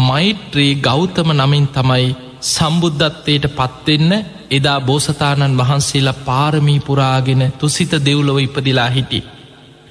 මෛත්‍රී 0.00 0.72
ගෞතම 0.78 1.28
නමින් 1.32 1.66
තමයි 1.68 2.08
සම්බුද්ධත්වයට 2.42 3.46
පත්වෙන්න 3.50 4.12
එදා 4.50 4.78
බෝසතාණන් 4.80 5.58
වහන්සේලා 5.58 6.20
පාරමී 6.20 6.80
පුරාගෙන 6.80 7.42
තුසිත 7.54 7.92
දෙව්ලොව 8.00 8.38
ඉපදිලා 8.38 8.90
හිටි. 8.90 9.20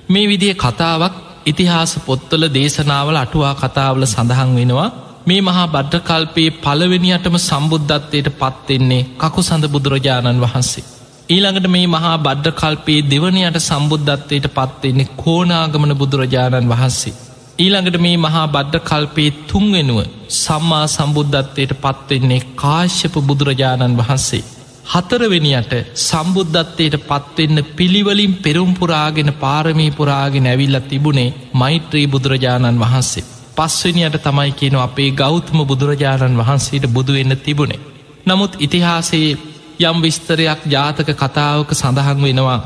මේ 0.09 0.27
විදිහ 0.27 0.55
කතාවක් 0.55 1.15
ඉතිහාස 1.45 1.93
පොත්තල 1.99 2.43
දේශනාවල 2.53 3.17
අටුවා 3.17 3.55
කතාවල 3.55 4.03
සඳහන් 4.05 4.55
වෙනවා 4.55 4.89
මේ 5.25 5.41
මහා 5.41 5.67
බඩ්ඩකල්පයේ 5.67 6.55
පළවෙනියටම 6.57 7.35
සම්බුද්ධත්වයට 7.39 8.29
පත්වෙන්නේ 8.35 9.03
කකු 9.17 9.41
සඳ 9.41 9.65
බුදුරජාණන් 9.67 10.41
වහන්සේ. 10.41 10.98
ඊළඟට 11.29 11.67
මේ 11.67 11.87
මහා 11.87 12.17
බද්ධ 12.17 12.53
කල්පයේ 12.53 13.01
දෙවනයට 13.03 13.57
සම්බුද්ධත්වයට 13.59 14.45
පත්වෙන්නේ 14.51 15.11
කෝනාගමන 15.15 15.91
බුදුරජාණන් 15.95 16.69
වහන්සේ. 16.69 17.13
ඊළඟට 17.59 17.97
මේ 17.97 18.15
මහා 18.17 18.45
බද්ධ 18.47 18.79
කල්පයේ 18.81 19.35
තුන්වෙනුව 19.47 19.99
සම්මා 20.35 20.85
සම්බුද්ධත්වයට 20.87 21.73
පත්වෙන්නේ 21.77 22.39
කාශ්‍යප 22.55 23.19
බුදුරජාණන් 23.23 23.99
වහන්සේ. 23.99 24.41
හතරවෙනියට 24.85 25.73
සම්බුද්ධත්වයට 25.99 26.97
පත්වෙන්න 27.03 27.65
පිළිවලින් 27.73 28.33
පෙරුම්පුරාගෙන 28.37 29.29
පාරමී 29.35 29.91
පුරාගෙන 29.91 30.47
ඇවිල්ල 30.47 30.79
තිබුණේ 30.83 31.35
මෛත්‍රී 31.53 32.07
බුදුරජාණන් 32.07 32.81
වහන්සේ. 32.81 33.27
පස්වනියට 33.55 34.17
තමයි 34.19 34.51
කියන 34.53 34.79
අපේ 34.79 35.11
ගෞතම 35.13 35.59
බුදුරජාණන් 35.65 36.39
වහන්සේට 36.39 36.89
බුදුවෙන්න 36.89 37.37
තිබුණේ. 37.39 37.85
නමුත් 38.25 38.53
ඉතිහාසයේ 38.59 39.31
යම් 39.79 39.97
විස්තරයක් 40.01 40.61
ජාතක 40.67 41.09
කතාවක 41.15 41.69
සඳහන් 41.73 42.21
වෙනවා 42.21 42.59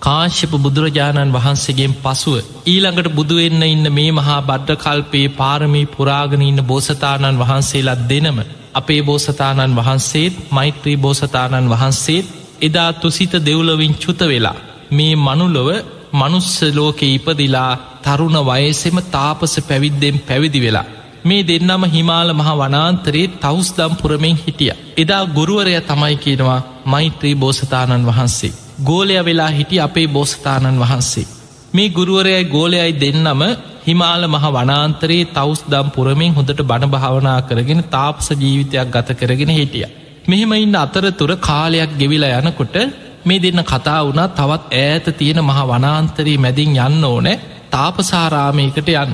කාශ්‍යප 0.00 0.52
බුදුරජාණන් 0.58 1.32
වහන්සේගෙන් 1.32 1.94
පසුව 1.98 2.34
ඊළඟට 2.66 3.08
බුදුවෙන්න 3.12 3.62
ඉන්න 3.64 3.86
මේ 3.90 4.10
මහා 4.12 4.40
බද්ධ 4.42 4.76
කල්පයේ 4.78 5.32
පාරමී 5.32 5.86
පුරාගෙන 5.88 6.42
ඉන්න 6.42 6.62
බෝසතාණන් 6.64 7.40
වහන්සේලත් 7.40 8.02
දෙනම 8.06 8.38
අපේ 8.74 9.00
බෝසතාණන් 9.02 9.78
වහන්සේත් 9.78 10.34
මෛත්‍රී 10.50 10.98
බෝසතාණන් 10.98 11.70
වහන්සේත් 11.70 12.26
එදා 12.60 12.90
තුසිත 12.94 13.32
දෙව්ලවින් 13.40 13.94
චුත 13.96 14.20
වෙලා 14.24 14.56
මේ 14.90 15.14
මනුලොව 15.18 15.68
මනුස්සලෝකෙ 16.12 17.06
ඉපදිලා 17.08 17.72
තරුණ 18.02 18.38
වයසෙම 18.46 18.98
තාපස 19.08 19.54
පැවිද්දෙන් 19.62 20.16
පැවිදි 20.20 20.60
වෙලා 20.60 20.88
මේ 21.22 21.42
දෙන්නම 21.44 21.82
හිමාල 21.86 22.28
මහ 22.32 22.50
වනාන්තරයේ 22.54 23.32
තවුස්දම් 23.36 23.92
පුරමින් 23.96 24.36
හිටිය. 24.38 24.72
එදා 24.96 25.24
ගුරුවරය 25.28 25.74
තමයි 25.82 26.16
කියනවා 26.16 26.60
මෛත්‍රී 26.86 27.34
බෝසතාණන් 27.36 28.06
වහන්සේ. 28.06 28.52
ගෝලය 28.84 29.16
වෙලා 29.20 29.50
හිටි 29.50 29.80
අපේ 29.80 30.08
බෝසතාණන් 30.08 30.80
වහන්සේ. 30.80 31.26
මේ 31.72 31.88
ගුරුවරයයි 31.90 32.44
ගෝලයයි 32.46 32.92
දෙන්නම 32.94 33.42
හිමාල 33.86 34.22
මහ 34.26 34.46
වනාන්තරයේ 34.50 35.28
තවුස්දම් 35.28 35.86
පුරමින් 35.90 36.34
හොඳට 36.34 36.62
බණ 36.62 36.90
භාවනා 36.90 37.38
කරගෙන 37.42 37.82
තාපස 37.86 38.28
ජීවිතයක් 38.32 38.88
ගත 38.90 39.08
කරගෙන 39.14 39.50
හිටිය. 39.50 39.86
මෙහෙම 40.26 40.52
ඉන්න 40.54 40.76
අතරතුර 40.76 41.32
කාලයක් 41.38 41.90
ගෙවිලා 41.98 42.40
යනකොට 42.40 42.76
මේ 43.24 43.38
දෙන්න 43.38 43.62
කතා 43.64 44.00
වුණා 44.00 44.28
තවත් 44.30 44.64
ඈත 44.74 45.06
තියෙන 45.14 45.40
මහ 45.40 45.58
වනාන්තරී 45.64 46.38
මැදින් 46.38 46.76
යන්න 46.78 47.04
ඕනෑ 47.04 47.40
තාපසාරාමයකට 47.70 48.88
යන්න. 48.94 49.12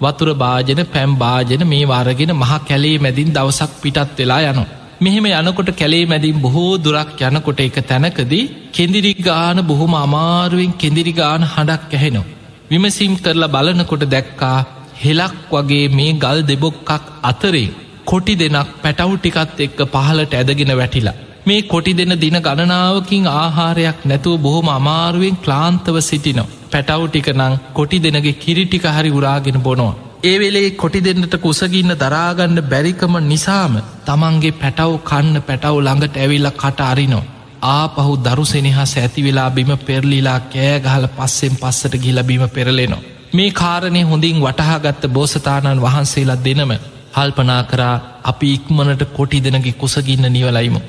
වතුර 0.00 0.28
භාජන 0.34 0.80
පැම් 0.86 1.10
භාජන 1.16 1.62
මේ 1.66 1.84
වාරගෙන 1.86 2.32
මහ 2.34 2.52
කැලේ 2.68 2.96
මැදින් 2.98 3.34
දවසක් 3.34 3.72
පිටත් 3.82 4.18
වෙලා 4.18 4.40
යනවා. 4.42 4.70
මෙහෙම 5.00 5.26
යනකොට 5.30 5.70
කැලේ 5.72 6.04
මැදින් 6.06 6.40
බොහෝ 6.40 6.72
දුරක් 6.78 7.20
යනකොට 7.22 7.60
එක 7.60 7.76
තැනකදී 7.82 8.44
කෙදිරි 8.72 9.12
ගාන 9.20 9.58
බොහොම 9.62 9.94
අමාරුවෙන් 9.96 10.72
කෙදිරි 10.74 11.12
ගාන 11.12 11.42
හඬක් 11.44 11.92
ඇහෙනවා. 11.92 12.30
විමසිම් 12.70 13.14
කරලා 13.18 13.52
බලනකොට 13.54 14.04
දැක්කා 14.06 14.58
හෙලක් 15.02 15.36
වගේ 15.52 15.86
මේ 15.90 16.12
ගල් 16.14 16.40
දෙබොක්කක් 16.42 16.90
අතරේ 17.22 17.68
කොටි 18.04 18.34
දෙනක් 18.34 18.70
පැටව් 18.82 19.12
ටිකත් 19.16 19.60
එක්ක 19.60 19.80
පහලට 19.92 20.34
ඇදගෙන 20.34 20.72
වැටිලා. 20.74 21.20
මේ 21.46 21.62
කොටි 21.64 21.92
දෙන 21.92 22.12
දින 22.16 22.36
ගණනාවකින් 22.38 23.26
ආහාරයක් 23.34 23.98
නැතුව 24.04 24.40
බොහොම 24.40 24.68
අමාරුවෙන් 24.70 25.36
ක්ලාන්තව 25.36 25.96
සිටිනවා. 26.00 26.52
පැටව් 26.72 27.04
ටික 27.06 27.28
නං 27.32 27.54
කොටි 27.72 27.98
දෙනගේ 27.98 28.34
කිරිටික 28.36 28.86
හරි 28.90 29.10
උරාගෙන 29.10 29.58
බොනවා. 29.60 29.94
ඒ 30.24 30.36
වෙලේ 30.38 30.70
කොටි 30.72 31.00
දෙන්නට 31.00 31.34
කුසගින්න 31.38 31.94
දරාගන්න 31.96 32.58
බැරිකම 32.64 33.14
නිසාම 33.24 33.74
තමන්ගේ 34.04 34.56
පැටව් 34.56 34.92
කන්න 35.02 35.36
පැටව් 35.42 35.76
ළඟට 35.78 36.16
ඇවිල්ල 36.16 36.50
කට 36.54 36.80
අරිනෝ. 36.82 37.24
ආපහු 37.70 38.12
දරු 38.18 38.44
සෙනහස් 38.46 38.94
ඇති 38.94 39.20
වෙලා 39.22 39.50
බිම 39.50 39.72
පෙරලිලා 39.80 40.38
කෑගහල 40.48 41.06
පස්සෙන් 41.16 41.54
පස්සට 41.56 41.94
ගිල 41.98 42.22
බිම 42.22 42.44
පෙරලෙනවා. 42.50 43.04
මේ 43.32 43.50
කාරණය 43.52 44.02
හොඳින් 44.04 44.40
වටහාගත්ත 44.40 45.04
බෝසතාණන් 45.10 45.82
වහන්සේලා 45.82 46.42
දෙනම 46.42 46.72
හල්පනා 47.16 47.62
කරා 47.64 47.96
අපි 48.24 48.48
ඉක්මනට 48.54 49.02
කොටි 49.12 49.38
දෙනගේ 49.40 49.74
කුසගින්න 49.74 50.26
නිවලයිමු. 50.28 50.80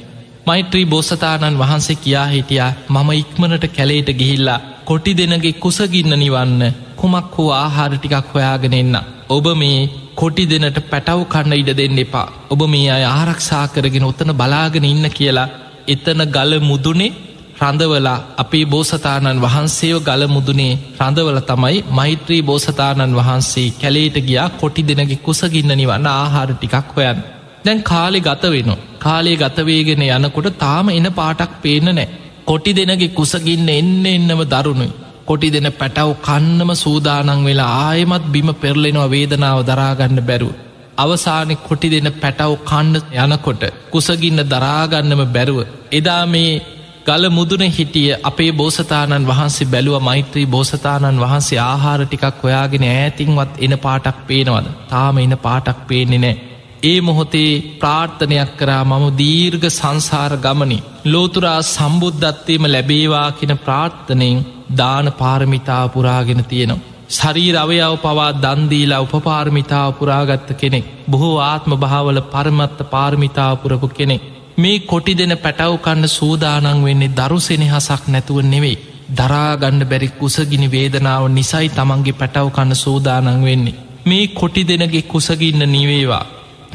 මෛත්‍රී 0.45 0.85
බෝසතාණන් 0.85 1.59
වහන්සේ 1.59 1.97
කියා 1.97 2.27
හිටියා 2.27 2.71
මම 2.89 3.09
ඉක්මනට 3.13 3.65
කැලේට 3.69 4.09
ගිහිල්ලා 4.13 4.59
කොටි 4.85 5.11
දෙනගේ 5.13 5.53
කුසගින්න 5.55 6.13
නිවන්න 6.15 6.63
කුමක් 6.97 7.35
හෝ 7.35 7.51
ආහාර 7.55 7.91
ටිකක් 7.93 8.31
හොයාගෙන 8.31 8.75
එන්න. 8.75 8.95
ඔබ 9.29 9.47
මේ 9.55 9.89
කොටි 10.15 10.43
දෙනට 10.45 10.79
පැටව් 10.85 11.21
කන්න 11.25 11.53
ඉඩ 11.53 11.71
දෙන්න 11.73 11.99
එපා. 11.99 12.27
ඔබ 12.49 12.61
මේ 12.67 12.89
අය 12.89 13.05
ආරක්ෂා 13.09 13.65
කරගෙන 13.67 14.05
ඔතන 14.05 14.31
බලාගෙන 14.33 14.85
ඉන්න 14.85 15.07
කියලා 15.11 15.53
එතන 15.87 16.21
ගල 16.27 16.53
මුදුනේ 16.61 17.13
රඳවලා 17.59 18.17
අපේ 18.37 18.65
බෝසතාණන් 18.65 19.41
වහන්සේෝ 19.41 20.01
ගල 20.01 20.23
මුදුනේ 20.27 20.73
රඳවල 20.99 21.39
තමයි 21.43 21.77
මෛත්‍රී 21.91 22.41
බෝසතාණන් 22.41 23.15
වහන්සේ 23.15 23.69
කැලේට 23.75 24.17
ගියා 24.27 24.49
කොටි 24.55 24.87
දෙනගේ 24.89 25.23
කුසගින්න 25.23 25.71
නිවන්න 25.73 26.11
ආහාර 26.13 26.49
ටිකක් 26.51 26.93
හොයන්. 26.95 27.19
දැන් 27.65 27.81
කාලෙ 27.83 28.19
ගත 28.19 28.43
වෙන. 28.49 28.71
කාලේ 28.99 29.37
ගතවේගෙන 29.37 30.05
යනකොට 30.09 30.51
තාම 30.57 30.87
එන 30.89 31.09
පාටක් 31.13 31.53
පේන 31.61 31.89
නෑ. 31.89 32.07
කොටි 32.47 32.71
දෙනගේ 32.73 33.09
කුසගින්න 33.11 33.69
එන්න 33.71 34.05
එන්නම 34.07 34.41
දරුණුයි. 34.47 34.91
කොටි 35.25 35.49
දෙන 35.49 35.67
පැටව් 35.73 36.11
කන්නම 36.21 36.71
සූදානං 36.75 37.41
වෙලා 37.43 37.71
ආයමත් 37.81 38.25
බිම 38.27 38.49
පෙරලෙනවා 38.55 39.09
වේදනාව 39.09 39.59
දරාගන්න 39.63 40.21
බැරුව. 40.21 40.53
අවසානෙ 40.97 41.55
කොටි 41.59 41.87
දෙන 41.89 42.09
පැටව් 42.15 42.53
කණ්ඩ 42.63 43.05
යනකොට 43.23 43.63
කුසගින්න 43.91 44.41
දරාගන්නම 44.45 45.21
බැරුව. 45.27 45.59
එදා 45.91 46.23
මේ 46.27 46.61
ගල 47.05 47.25
මුදුන 47.29 47.63
හිටිය 47.69 48.17
අපේ 48.23 48.51
බෝසතාණන් 48.53 49.27
වහන්සේ 49.27 49.67
බැලුව 49.67 49.97
මෛත්‍රී 50.01 50.47
බෝසතාණන් 50.47 51.19
වහන්සේ 51.19 51.59
ආහාර 51.63 52.01
ටිකක් 52.03 52.43
ඔයාගෙන 52.43 52.85
ඈතින්වත් 52.87 53.53
එන 53.59 53.73
පාටක් 53.79 54.17
පේනවද 54.25 54.67
තාම 54.89 55.17
එන 55.19 55.35
පාටක් 55.39 55.79
පේනෙ 55.87 56.17
නෑ. 56.17 56.35
ඒ 56.85 56.97
මොහොතේ 57.01 57.51
ප්‍රාර්ථනයක් 57.79 58.51
කරා 58.57 58.83
මම 58.83 59.05
දීර්ග 59.17 59.63
සංසාර 59.71 60.33
ගමනි. 60.37 60.79
ලෝතුරා 61.05 61.59
සම්බුද්ධත්වයම 61.65 62.65
ලැබේවා 62.67 63.29
කියෙන 63.31 63.57
ප්‍රාර්ථනයෙන් 63.59 64.43
දාන 64.73 65.07
පාරමිතාව 65.13 65.87
පුරාගෙන 65.89 66.43
තියෙනවා. 66.43 66.85
ශරීර 67.09 67.55
අවයාව 67.55 67.95
පවා 67.97 68.31
දන්දීලා 68.35 69.01
උපපාර්මිතාව 69.01 69.89
පුරාගත්ත 69.93 70.49
කෙනෙක්. 70.53 70.85
බොහෝ 71.09 71.37
ආත්ම 71.41 71.71
භාවල 71.77 72.19
පරමත්ත 72.27 72.79
පාර්මිතාව 72.89 73.55
පුරපු 73.57 73.87
කෙනෙක්. 73.89 74.21
මේ 74.57 74.79
කොටි 74.81 75.13
දෙන 75.13 75.33
පැටව් 75.37 75.73
කන්න 75.79 76.07
සූදානං 76.09 76.83
වෙන්නේ 76.83 77.13
දරුසෙනෙ 77.13 77.67
හසක් 77.67 78.03
නැතුව 78.07 78.37
නෙවෙයි. 78.43 78.77
දරාගණ්ඩ 79.11 79.83
බැරි 79.85 80.09
කුසගිනි 80.13 80.67
වේදනාව 80.69 81.23
නිසයි 81.29 81.67
තමන්ගේ 81.71 82.13
පැටව් 82.13 82.47
කන්න 82.51 82.75
සූදානං 82.75 83.43
වෙන්නේ. 83.43 83.75
මේ 84.05 84.25
කොටි 84.29 84.63
දෙනගේ 84.63 85.01
කුසගින්න 85.03 85.65
නිවේවා. 85.67 86.25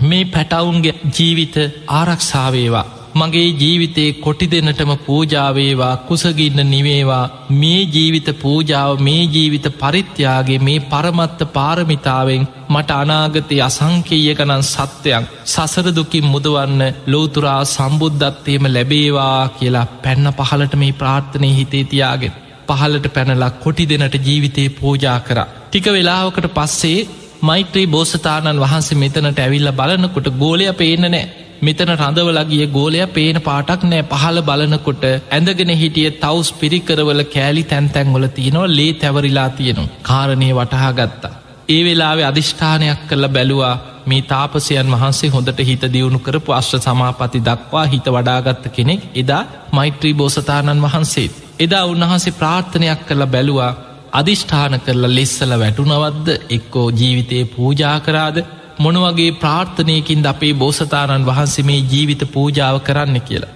මේ 0.03 0.25
පැටවුන්ගේ 0.27 0.97
ජීවිත 1.11 1.57
ආරක්ෂාවේවා 1.91 2.87
මගේ 3.13 3.49
ජීවිතයේ 3.55 4.13
කොටි 4.15 4.47
දෙනටම 4.47 4.93
පූජාවේවා 4.99 5.97
කුසගින්න 5.99 6.61
නිවේවා. 6.65 7.31
මේ 7.53 7.81
ජීවිත 7.87 8.29
පූජාව 8.39 9.01
මේ 9.01 9.23
ජීවිත 9.27 9.67
පරිත්‍යයාගේ 9.75 10.59
මේ 10.61 10.79
පරමත්ත 10.83 11.41
පාරමිතාවෙන් 11.53 12.49
මට 12.69 12.91
අනාගතය 12.93 13.61
අසංකීය 13.61 14.35
ගනන් 14.35 14.63
සත්‍යයක් 14.65 15.25
සසරදුකින් 15.45 16.27
මුදවන්න 16.27 16.83
ලෝතුරා 17.07 17.63
සම්බුද්ධත්වයම 17.67 18.65
ලැබේවා 18.69 19.49
කියලා 19.51 19.87
පැන්න 19.99 20.33
පහලට 20.33 20.75
මේ 20.75 20.93
ප්‍රාර්ථනය 20.95 21.51
හිතේ 21.53 21.85
තියාගෙන 21.85 22.37
පහලට 22.69 23.07
පැනලක් 23.11 23.57
කොටි 23.61 23.89
දෙනට 23.89 24.15
ජීවිතය 24.21 24.69
පූජා 24.73 25.19
කර. 25.21 25.39
ටික 25.65 25.87
වෙලාවකට 25.89 26.47
පස්සේ 26.51 26.99
මෛත්‍රී 27.43 27.87
බෝසතාණන් 27.89 28.61
වහන්සේ 28.61 28.99
මෙතනට 28.99 29.39
ඇවිල්ල 29.39 29.71
බලනකොට 29.75 30.29
ගෝලය 30.37 30.67
පේන 30.75 31.07
නෑ 31.07 31.25
මෙතන 31.61 31.93
රඳවලගිය 31.95 32.67
ගෝලය 32.69 33.01
පේන 33.09 33.39
පාටක් 33.43 33.83
නෑ 33.85 34.05
පහල 34.05 34.41
බලනකොට 34.43 35.05
ඇඳගෙන 35.09 35.73
හිටිය 35.75 36.11
තවස් 36.17 36.51
පිරිකරවල 36.55 37.23
කෑලි 37.27 37.65
තැන්තැන්වල 37.65 38.27
තියෙනවා 38.31 38.71
ලේ 38.71 38.93
තැවරිලා 38.95 39.49
තියෙනවා 39.51 40.01
කාරණය 40.03 40.51
වටහා 40.53 40.93
ගත්තා. 40.95 41.35
ඒ 41.69 41.81
වෙලාවෙ 41.85 42.25
අධිෂ්ඨානයක් 42.25 43.03
කරල 43.09 43.29
බැලුවා 43.31 43.75
මේ 44.07 44.23
තාපසයන් 44.25 44.89
වහන්සේ 44.91 45.31
හොඳට 45.31 45.61
හිත 45.63 45.85
දියුණු 45.89 46.19
කරපු 46.21 46.53
අශ්්‍ර 46.53 46.81
සමාපති 46.81 47.43
දක්වා 47.43 47.87
හිත 47.87 48.07
වඩාගත්ත 48.09 48.65
කෙනෙක් 48.71 49.03
එදා 49.15 49.45
මෛත්‍රී 49.73 50.15
බෝසතාණන් 50.15 50.83
වහන්සේත්. 50.83 51.33
එදා 51.59 51.85
උන්වහන්සේ 51.87 52.33
ප්‍රාර්ථනයක් 52.35 53.07
කරලා 53.07 53.27
බැලුවා 53.29 53.73
අධිෂ්ඨාන 54.13 54.81
කරලා 54.81 55.15
ලෙස්සල 55.15 55.53
වැටුනවද්ද 55.55 56.29
එක්කෝ 56.51 56.89
ජීවිතයේ 56.93 57.45
පූජා 57.47 57.99
කරාද? 58.01 58.39
මොනවගේ 58.79 59.33
ප්‍රාර්ථනයකින් 59.35 60.27
අපේ 60.27 60.55
බෝසතාණන් 60.55 61.27
වහන්සේ 61.27 61.65
මේ 61.65 61.81
ජීවිත 61.85 62.23
පූජාව 62.33 62.81
කරන්න 62.81 63.21
කියලා. 63.21 63.55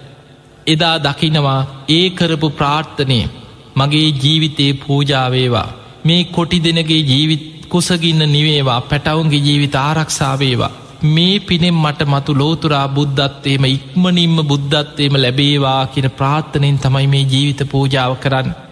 එදා 0.67 0.95
දකිනවා 0.99 1.59
ඒ 1.89 2.07
කරපු 2.11 2.49
ප්‍රාර්ථනය 2.51 3.19
මගේ 3.75 4.07
ජීවිතයේ 4.23 4.79
පූජාවේවා 4.81 5.67
මේ 6.05 6.23
කොටි 6.29 6.63
දෙනගේ 6.63 7.01
ජීවිත් 7.03 7.45
කුසගින්න 7.69 8.25
නිවේවා. 8.27 8.81
පැටවුන්ගේ 8.83 9.39
ජීවිත 9.39 9.75
ආරක්ෂාවේවා 9.77 10.73
මේ 11.05 11.39
පිනෙම් 11.41 11.75
මට 11.75 12.07
මතු 12.07 12.33
ලෝතුරා 12.33 12.87
බුද්ධත්වයම 12.89 13.65
ඉක්මනින්ම 13.67 14.37
බුද්ධත්වයම 14.43 15.15
ලැබේවා 15.17 15.81
කියන 15.87 16.09
ප්‍රාර්ථනයෙන් 16.11 16.79
තමයි 16.79 17.07
මේ 17.07 17.25
ජීවිත 17.25 17.61
පූජාව 17.71 18.15
කරන්න. 18.17 18.64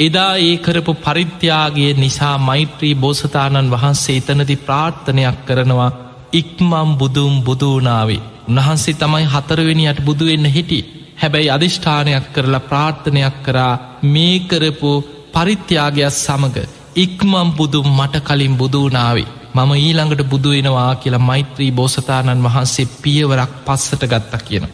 එදා 0.00 0.34
ඒ 0.38 0.56
කරපු 0.56 0.92
පරිත්‍යාගේ 0.96 1.92
නිසා 1.94 2.36
මෛත්‍රී 2.40 2.94
බෝසතාණන් 2.96 3.70
වහන්සේ 3.70 4.16
එතනති 4.18 4.56
ප්‍රාර්ථනයක් 4.58 5.38
කරනවා 5.46 5.90
ඉක්මම් 6.32 6.90
බුදුම් 6.98 7.34
බුදුනාවේ 7.42 8.22
උන්වහන්සේ 8.48 8.94
තමයි 8.94 9.26
හතරවෙනියට 9.26 10.00
බුදුවෙන්න 10.00 10.46
හිටි. 10.46 10.78
හැබැයි 11.16 11.50
අධිෂ්ඨානයක් 11.50 12.26
කරලා 12.32 12.62
ප්‍රාර්ථනයක් 12.62 13.36
කරා 13.42 13.80
මේ 14.04 14.36
කරපු 14.42 14.92
පරිත්‍යාගයක් 15.32 16.16
සමඟ 16.16 16.58
ඉක්මම් 16.96 17.48
බුදුම් 17.52 17.88
මට 17.90 18.16
කලින් 18.22 18.54
බුදුනාවේ 18.56 19.30
මම 19.54 19.70
ඊළඟට 19.76 20.22
බුදුවෙනවා 20.24 20.92
කියලා 20.96 21.18
මෛත්‍රී 21.20 21.72
බෝසතාණන් 21.72 22.44
වහන්සේ 22.44 22.92
පියවරක් 23.02 23.52
පස්සට 23.66 24.02
ගත්තා 24.04 24.40
කියන. 24.40 24.64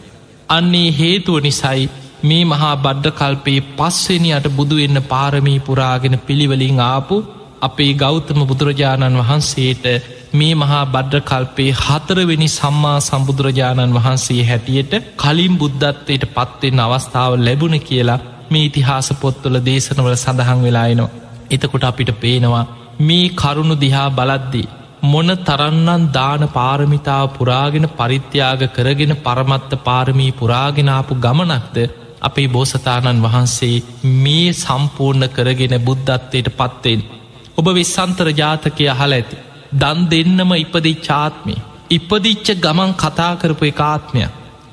අන්නේ 0.49 0.89
හේතුව 0.93 1.37
නිසයි 1.39 1.89
මේ 2.21 2.43
මහා 2.45 2.75
බඩ්ඩකල්පයේ 2.77 3.65
පස්වෙනියට 3.73 4.45
බුදුවෙන්න 4.51 4.99
පාරමී 5.03 5.59
පුරාගෙන 5.61 6.15
පිළිවලින් 6.19 6.79
ආපු 6.81 7.15
අපේ 7.61 7.93
ගෞතම 7.95 8.39
බුදුරජාණන් 8.43 9.19
වහන්සේට 9.19 9.85
මේ 10.33 10.53
මහා 10.55 10.85
බඩ්ඩකල්පේ 10.87 11.71
හතරවෙනි 11.79 12.47
සම්මා 12.49 12.95
සම්බුදුරජාණන් 13.01 13.93
වහන්සේ 13.93 14.41
හැටියට 14.43 14.93
කලින් 15.17 15.53
බුද්ධත්වයට 15.55 16.25
පත්වෙන්න 16.29 16.81
අවස්ථාව 16.81 17.37
ලැබුණ 17.39 17.77
කියලා 17.81 18.23
මේ 18.49 18.63
ඉතිහාස 18.63 19.09
පොත්තුල 19.15 19.59
දේශනවල 19.61 20.15
සඳහන් 20.15 20.63
වෙලායනවා. 20.63 21.13
එතකොට 21.51 21.83
අපිට 21.83 22.11
පේනවා 22.15 22.65
මේ 23.01 23.29
කරුණු 23.35 23.75
දිහා 23.75 24.09
බලද්දී. 24.11 24.67
මොන 25.03 25.29
තරන්නන් 25.39 26.09
දාන 26.11 26.43
පාරමිතාව 26.49 27.27
පුරාගෙන 27.31 27.87
පරිත්‍යාග 27.91 28.61
කරගෙන 28.71 29.15
පරමත්ත 29.19 29.71
පාරමී 29.83 30.31
පුරාගෙනාපු 30.33 31.13
ගමනක්ද 31.17 31.77
අපේ 32.21 32.47
බෝසතාණන් 32.47 33.23
වහන්සේ 33.23 33.83
මේ 34.15 34.53
සම්පූර්ණ 34.55 35.29
කරගෙන 35.29 35.75
බුද්ධත්වයට 35.81 36.49
පත්වෙන්. 36.51 37.01
ඔබ 37.55 37.67
විස්සන්තර 37.73 38.29
ජාතකය 38.33 38.89
අහල 38.89 39.11
ඇති. 39.11 39.37
දන් 39.73 39.99
දෙන්නම 40.07 40.51
ඉපදි 40.55 40.93
චාත්මේ. 41.01 41.63
ඉපදිච්ච 41.89 42.47
ගමන් 42.57 42.91
කතා 42.95 43.33
කරපු 43.35 43.65
එකාත්මය. 43.65 44.23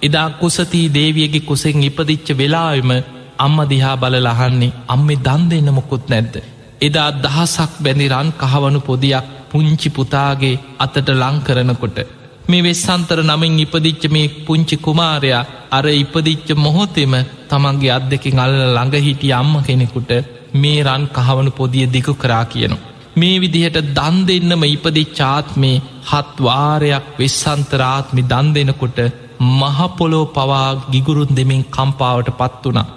එදා 0.02 0.28
කුසතිී 0.33 0.88
දේවියගේ 0.90 1.40
කුසෙන් 1.42 1.83
ඉපදිච්ච 1.83 2.28
වෙලාවෙම 2.33 2.90
අම්ම 3.38 3.59
දිහා 3.66 3.96
බල 3.96 4.16
ලහන්නේ 4.20 4.74
අම්මේ 4.88 5.22
දන් 5.22 5.42
දෙන්න 5.50 5.70
මොකුත් 5.72 6.04
නැද්ද. 6.09 6.35
එදා 6.80 7.11
දහසක් 7.18 7.72
බැඳි 7.80 8.09
රන් 8.11 8.30
කහවනු 8.35 8.80
පොදියක් 8.80 9.33
පුංචි 9.50 9.88
පුතාගේ 9.90 10.61
අතට 10.78 11.09
ලංකරනකොට 11.12 11.98
මේ 12.44 12.62
වෙස්සන්තර 12.62 13.18
නමින් 13.22 13.54
ඉපදිච්ච 13.59 14.02
මේ 14.14 14.33
පුංචි 14.46 14.76
කුමාරයා 14.76 15.44
අර 15.70 15.85
ඉපදිච්ච 15.94 16.48
මොහොතෙම 16.57 17.14
තමන්ගේ 17.50 17.94
අත් 17.96 18.04
දෙකින් 18.11 18.42
අල්ල 18.44 18.57
ළඟහිටිය 18.68 19.33
අම්ම 19.33 19.54
කෙනෙකුට 19.66 20.12
මේ 20.54 20.83
රන් 20.87 21.04
කහවනු 21.16 21.50
පොදිය 21.50 21.87
දිකු 21.87 22.14
කරා 22.14 22.44
කියනු. 22.44 22.76
මේ 23.16 23.40
විදිහට 23.42 23.78
දන් 23.98 24.16
දෙන්නම 24.28 24.64
ඉපදි 24.66 25.04
චාත්මේ 25.18 25.83
හත්වාරයක් 26.11 27.07
වෙස්සන්තරාත්මි 27.18 28.28
දන් 28.33 28.48
දෙනකොට 28.57 28.98
මහපොලෝ 29.52 30.26
පවා 30.28 30.68
ගිගුරුන් 30.92 31.35
දෙමින් 31.38 31.64
කම්පාවට 31.66 32.30
පත් 32.40 32.64
වනා. 32.66 32.88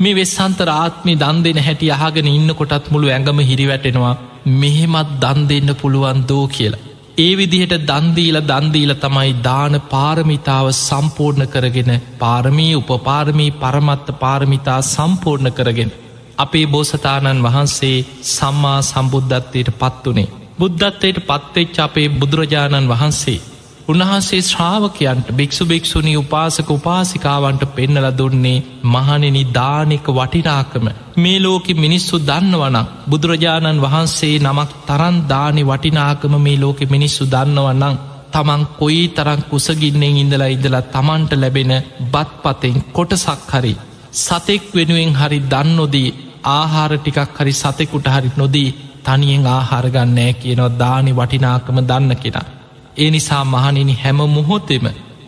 මේ 0.00 0.18
වෙස්සන්තර 0.20 0.68
ආත්මි 0.74 1.20
දන් 1.22 1.38
දෙන 1.44 1.64
හැටි 1.66 1.94
අහගෙන 1.96 2.28
ඉන්න 2.28 2.58
කොටත් 2.60 2.92
මුළු 2.92 3.06
ඇඟම 3.08 3.46
හිරිවැටෙනවා 3.50 4.18
මෙහෙමත් 4.60 5.16
දන් 5.22 5.40
දෙන්න 5.50 5.78
පුළුවන් 5.80 6.20
දෝ 6.28 6.44
කියලා. 6.48 6.85
ඒ 7.18 7.36
විදිහට 7.36 7.74
දන්දීල 7.82 8.36
දන්දීල 8.42 8.92
තමයි 8.94 9.30
දාන 9.42 9.74
පාරමිතාව 9.90 10.66
සම්පූර්ණ 10.78 11.44
කරගෙන 11.46 11.92
පාරමී 12.18 12.74
උපපාරමී 12.74 13.54
පරමත්ත 13.54 14.08
පාරමිතා 14.20 14.80
සම්පූර්ණ 14.84 15.50
කරගෙන. 15.52 15.92
අපේ 16.38 16.66
බෝසතාණන් 16.66 17.42
වහන්සේ 17.42 18.04
සම්මා 18.26 18.80
සම්බුද්ධත්වයට 18.82 19.70
පත් 19.74 20.04
වනේ. 20.06 20.32
බුද්ධත්වයට 20.58 21.18
පත්වෙච්ච 21.22 21.78
අපේ 21.78 22.08
බුදුරජාණන් 22.10 22.88
වහන්සේ. 22.88 23.40
උන්වහන්සේ 23.88 24.40
ශ්‍රාවකයන්ට 24.42 25.28
භික්ෂු 25.32 25.64
භික්‍ෂුණී 25.64 26.16
උපාසක 26.16 26.70
උපාසිකාවන්ට 26.70 27.62
පෙන්නල 27.70 28.06
දුන්නේ 28.12 28.64
මහනෙනි 28.86 29.42
දානෙක 29.50 30.06
වටිනාකම 30.10 30.86
මේ 31.16 31.38
ලෝකෙ 31.38 31.72
මිනිස්සු 31.76 32.16
දන්නවනම් 32.20 32.90
බුදුරජාණන් 33.06 33.82
වහන්සේ 33.84 34.34
නමක් 34.40 34.70
තරන් 34.86 35.16
දානෙ 35.28 35.62
වටිනාකම 35.64 36.34
මේ 36.40 36.56
ලෝකෙ 36.56 36.84
මිනිස්සු 36.86 37.24
දන්නවන්නම් 37.26 38.00
තමන් 38.32 38.62
කොයි 38.74 39.04
තරං 39.10 39.42
කුසගින්නෙන් 39.44 40.16
ඉඳලා 40.16 40.48
ඉඳලා 40.48 40.88
තමන්ට 40.88 41.32
ලැබෙන 41.34 41.72
බත් 42.08 42.30
පතෙන් 42.42 42.76
කොටසක් 42.92 43.52
හරි 43.52 43.72
සතෙක් 44.16 44.64
වෙනුවෙන් 44.72 45.14
හරි 45.14 45.38
දන්නොදී 45.46 46.10
ආහාර 46.50 46.92
ටිකක් 46.96 47.38
හරි 47.38 47.54
සතෙකුට 47.54 48.08
හරි 48.08 48.30
නොදී 48.36 48.68
තනියෙන් 49.04 49.48
ආහාරගන්නෑ 49.48 50.32
කියනවා 50.34 50.76
දානි 50.76 51.12
වටිනාකම 51.14 51.78
දන්න 51.84 52.16
කෙන. 52.18 52.55
ඒ 52.96 53.10
නිසා 53.10 53.44
මහනිනි 53.46 53.94
හැම 53.94 54.20
මුහොතෙම 54.28 54.86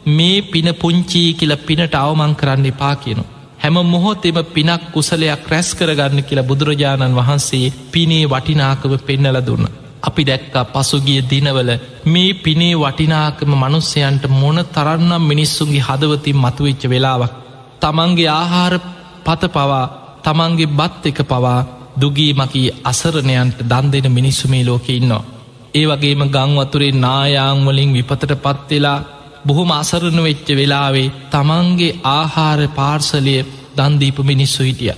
මේ 0.09 0.43
පින 0.45 0.69
පුංචී 0.75 1.35
කියල 1.35 1.53
පිනට 1.59 1.95
අවමං 1.97 2.35
කරන්න 2.35 2.67
එපා 2.67 2.95
කියනු. 2.97 3.25
හැම 3.59 3.77
මොහොතෙම 3.87 4.39
පිනක් 4.47 4.83
කුසලයක් 4.93 5.49
රැස් 5.49 5.69
කරගන්න 5.75 6.23
කියලා 6.23 6.45
බුදුරජාණන් 6.45 7.17
වහන්සේ 7.17 7.73
පිනේ 7.93 8.25
වටිනාකම 8.27 8.93
පෙන්නල 9.01 9.39
දුන්න. 9.43 9.65
අපි 10.03 10.23
දැක්කා 10.25 10.65
පසුගිය 10.67 11.21
දිනවල 11.25 11.71
මේ 12.07 12.33
පිනේ 12.37 12.75
වටිනාකම 12.77 13.53
මනුස්සයන්ට 13.55 14.25
මොන 14.31 14.59
තරන්නම් 14.67 15.23
මිනිස්සුන්ගේ 15.23 15.87
හදවතින් 15.89 16.37
මතුවෙච්ච 16.37 16.83
වෙලාවක්. 16.87 17.33
තමන්ගේ 17.81 18.31
ආහාර 18.33 18.75
පත 19.25 19.43
පවා 19.49 19.87
තමන්ගේ 20.25 20.67
බත් 20.69 21.03
එක 21.07 21.21
පවා 21.25 21.67
දුගී 21.97 22.33
මකී 22.35 22.69
අසරණයන්ට 22.85 23.59
දන් 23.63 23.87
දෙන 23.93 24.07
මිනිස්සු 24.11 24.45
මේ 24.49 24.65
ලෝකෙ 24.65 24.93
ඉන්නවා. 24.93 25.38
ඒ 25.75 25.85
වගේම 25.87 26.23
ගංවතුරේ 26.29 26.93
නායාංවලින් 26.97 27.91
විපතට 27.93 28.33
පත්වෙලා 28.39 28.99
බොහොම 29.45 29.71
අසරණ 29.73 30.21
වෙච්ච 30.23 30.49
වෙලාවේ 30.53 31.13
තමන්ගේ 31.31 31.99
ආහාර 32.11 32.61
පාර්සලය 32.71 33.37
දන්දීප 33.77 34.19
මිනිස්සු 34.23 34.63
හිටිය. 34.63 34.95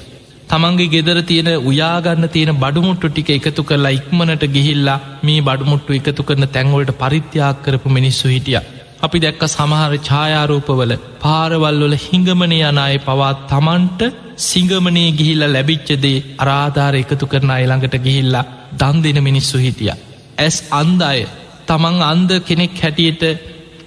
තමන්ගේ 0.51 0.89
ගෙදර 0.89 1.19
තියෙන 1.23 1.51
උයාගන්න 1.63 2.27
තියෙන 2.29 2.53
බඩුමුට්ටු 2.57 3.09
ටික 3.09 3.31
එකතු 3.31 3.63
කරලා 3.63 3.91
ඉක්මනට 3.91 4.45
ගිහිල්ලා 4.49 4.99
මේ 5.23 5.41
බඩුමුට්ටු 5.43 5.93
එකතු 5.93 6.23
කරන 6.23 6.47
තැන්වලට 6.49 6.93
පරිත්‍යාක් 6.95 7.63
කරපු 7.65 7.89
මිනිස්සු 7.91 8.29
හිටිය. 8.29 8.61
අපි 9.03 9.19
දැක්ක 9.19 9.43
සමහර 9.49 9.93
ඡායාරූපවල 10.01 10.93
පාරවල්වල 11.21 11.97
හිඟමනය 11.99 12.61
යනය 12.63 12.99
පවා 13.01 13.33
තමන්ට 13.47 14.03
සිංගමනය 14.41 15.05
ගිහිල්ල 15.13 15.45
ලැබිච්චදේ 15.49 16.19
අරාධාර 16.39 16.95
එකතු 16.97 17.27
කරන 17.27 17.51
අයිළඟට 17.51 17.97
ගිහිල්ලා 18.01 18.49
දන් 18.75 19.03
දෙන 19.05 19.21
මිනිස්සු 19.23 19.59
හිටිය. 19.59 19.93
ඇස් 20.41 20.57
අන්ද 20.73 21.03
අය 21.03 21.21
තමන් 21.69 21.97
අන්ද 22.05 22.31
කෙනෙක් 22.41 22.79
හැටියට 22.79 23.23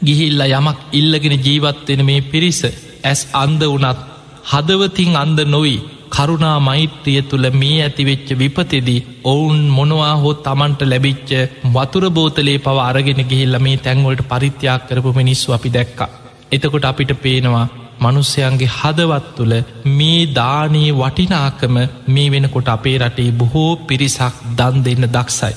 ගිහිල්ල 0.01 0.41
යමක් 0.49 0.79
ඉල්ලගෙන 0.93 1.35
ජීවත්වෙන 1.39 2.01
මේ 2.05 2.27
පිරිස 2.27 2.61
ඇස් 3.03 3.21
අන්ද 3.35 3.61
වනත් 3.65 3.99
හදවතින් 4.45 5.13
අන්ද 5.15 5.39
නොවී 5.47 5.83
කරුණා 6.09 6.57
මෛත්‍රිය 6.59 7.21
තුළ 7.23 7.47
මේ 7.53 7.77
ඇතිවෙච්ච 7.79 8.29
විපතෙදී 8.33 9.05
ඔවුන් 9.25 9.61
මොනවා 9.69 10.13
හෝ 10.15 10.33
තමන්ට 10.39 10.81
ලැබිච්ච 10.83 11.31
වතුර 11.73 12.05
බෝතලේ 12.11 12.57
පව 12.59 12.77
අරගෙන 12.81 13.21
ගිහිල්ල 13.25 13.57
මේ 13.59 13.77
තැන්වලට 13.79 14.23
පරිත්‍යයක් 14.25 14.85
කරපු 14.87 15.13
මිනිස්සු 15.13 15.47
අපි 15.51 15.69
දැක්කා. 15.69 16.11
එතකොට 16.51 16.85
අපිට 16.85 17.13
පේනවා 17.17 17.65
මනුස්සයන්ගේ 17.99 18.71
හදවත් 18.71 19.27
තුළ 19.35 19.53
මේ 19.91 20.21
දානයේ 20.35 20.93
වටිනාකම 20.93 21.75
මේ 22.07 22.31
වෙනකොට 22.31 22.69
අපේ 22.69 22.97
රටේ 22.99 23.29
බොහෝ 23.33 23.71
පිරිසක් 23.83 24.33
දන් 24.57 24.75
දෙන්න 24.85 25.05
දක්සයි. 25.09 25.55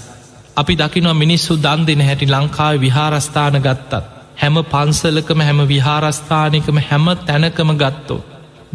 අපි 0.57 0.75
දකිනවා 0.75 1.15
මිනිස්සු 1.15 1.53
දන් 1.59 1.81
දෙන 1.87 2.01
හැටි 2.01 2.27
ලංකාව 2.27 2.75
විහාරස්ථාන 2.81 3.57
ගත්තත්. 3.61 3.93
හැම 4.37 4.57
පන්සලකම 4.65 5.41
හැම 5.41 5.61
විහාරස්ථානිකම 5.67 6.79
හැම 6.81 7.07
තැනකම 7.23 7.71
ගත්තෝ. 7.75 8.25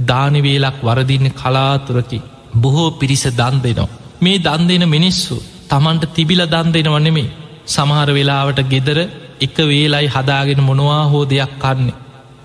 දානවේලක් 0.07 0.77
වරදින්න 0.81 1.27
කලාතුරකි 1.33 2.19
බොහෝ 2.55 2.89
පිරිස 2.93 3.23
දන් 3.31 3.55
දෙනවා. 3.59 3.89
මේ 4.21 4.37
දන් 4.39 4.63
දෙන 4.69 4.85
මිනිස්සු 4.89 5.35
තමන්ට 5.69 6.13
තිබිල 6.13 6.41
දන් 6.45 6.67
දෙනව 6.71 6.95
නෙමේ 6.99 7.33
සමහර 7.67 8.09
වෙලාවට 8.09 8.59
ගෙදර 8.65 8.99
එක 9.39 9.57
වේලයි 9.63 10.07
හදාගෙන 10.07 10.61
මොනවා 10.61 11.03
හෝ 11.05 11.23
දෙයක් 11.25 11.53
කන්නේ. 11.59 11.99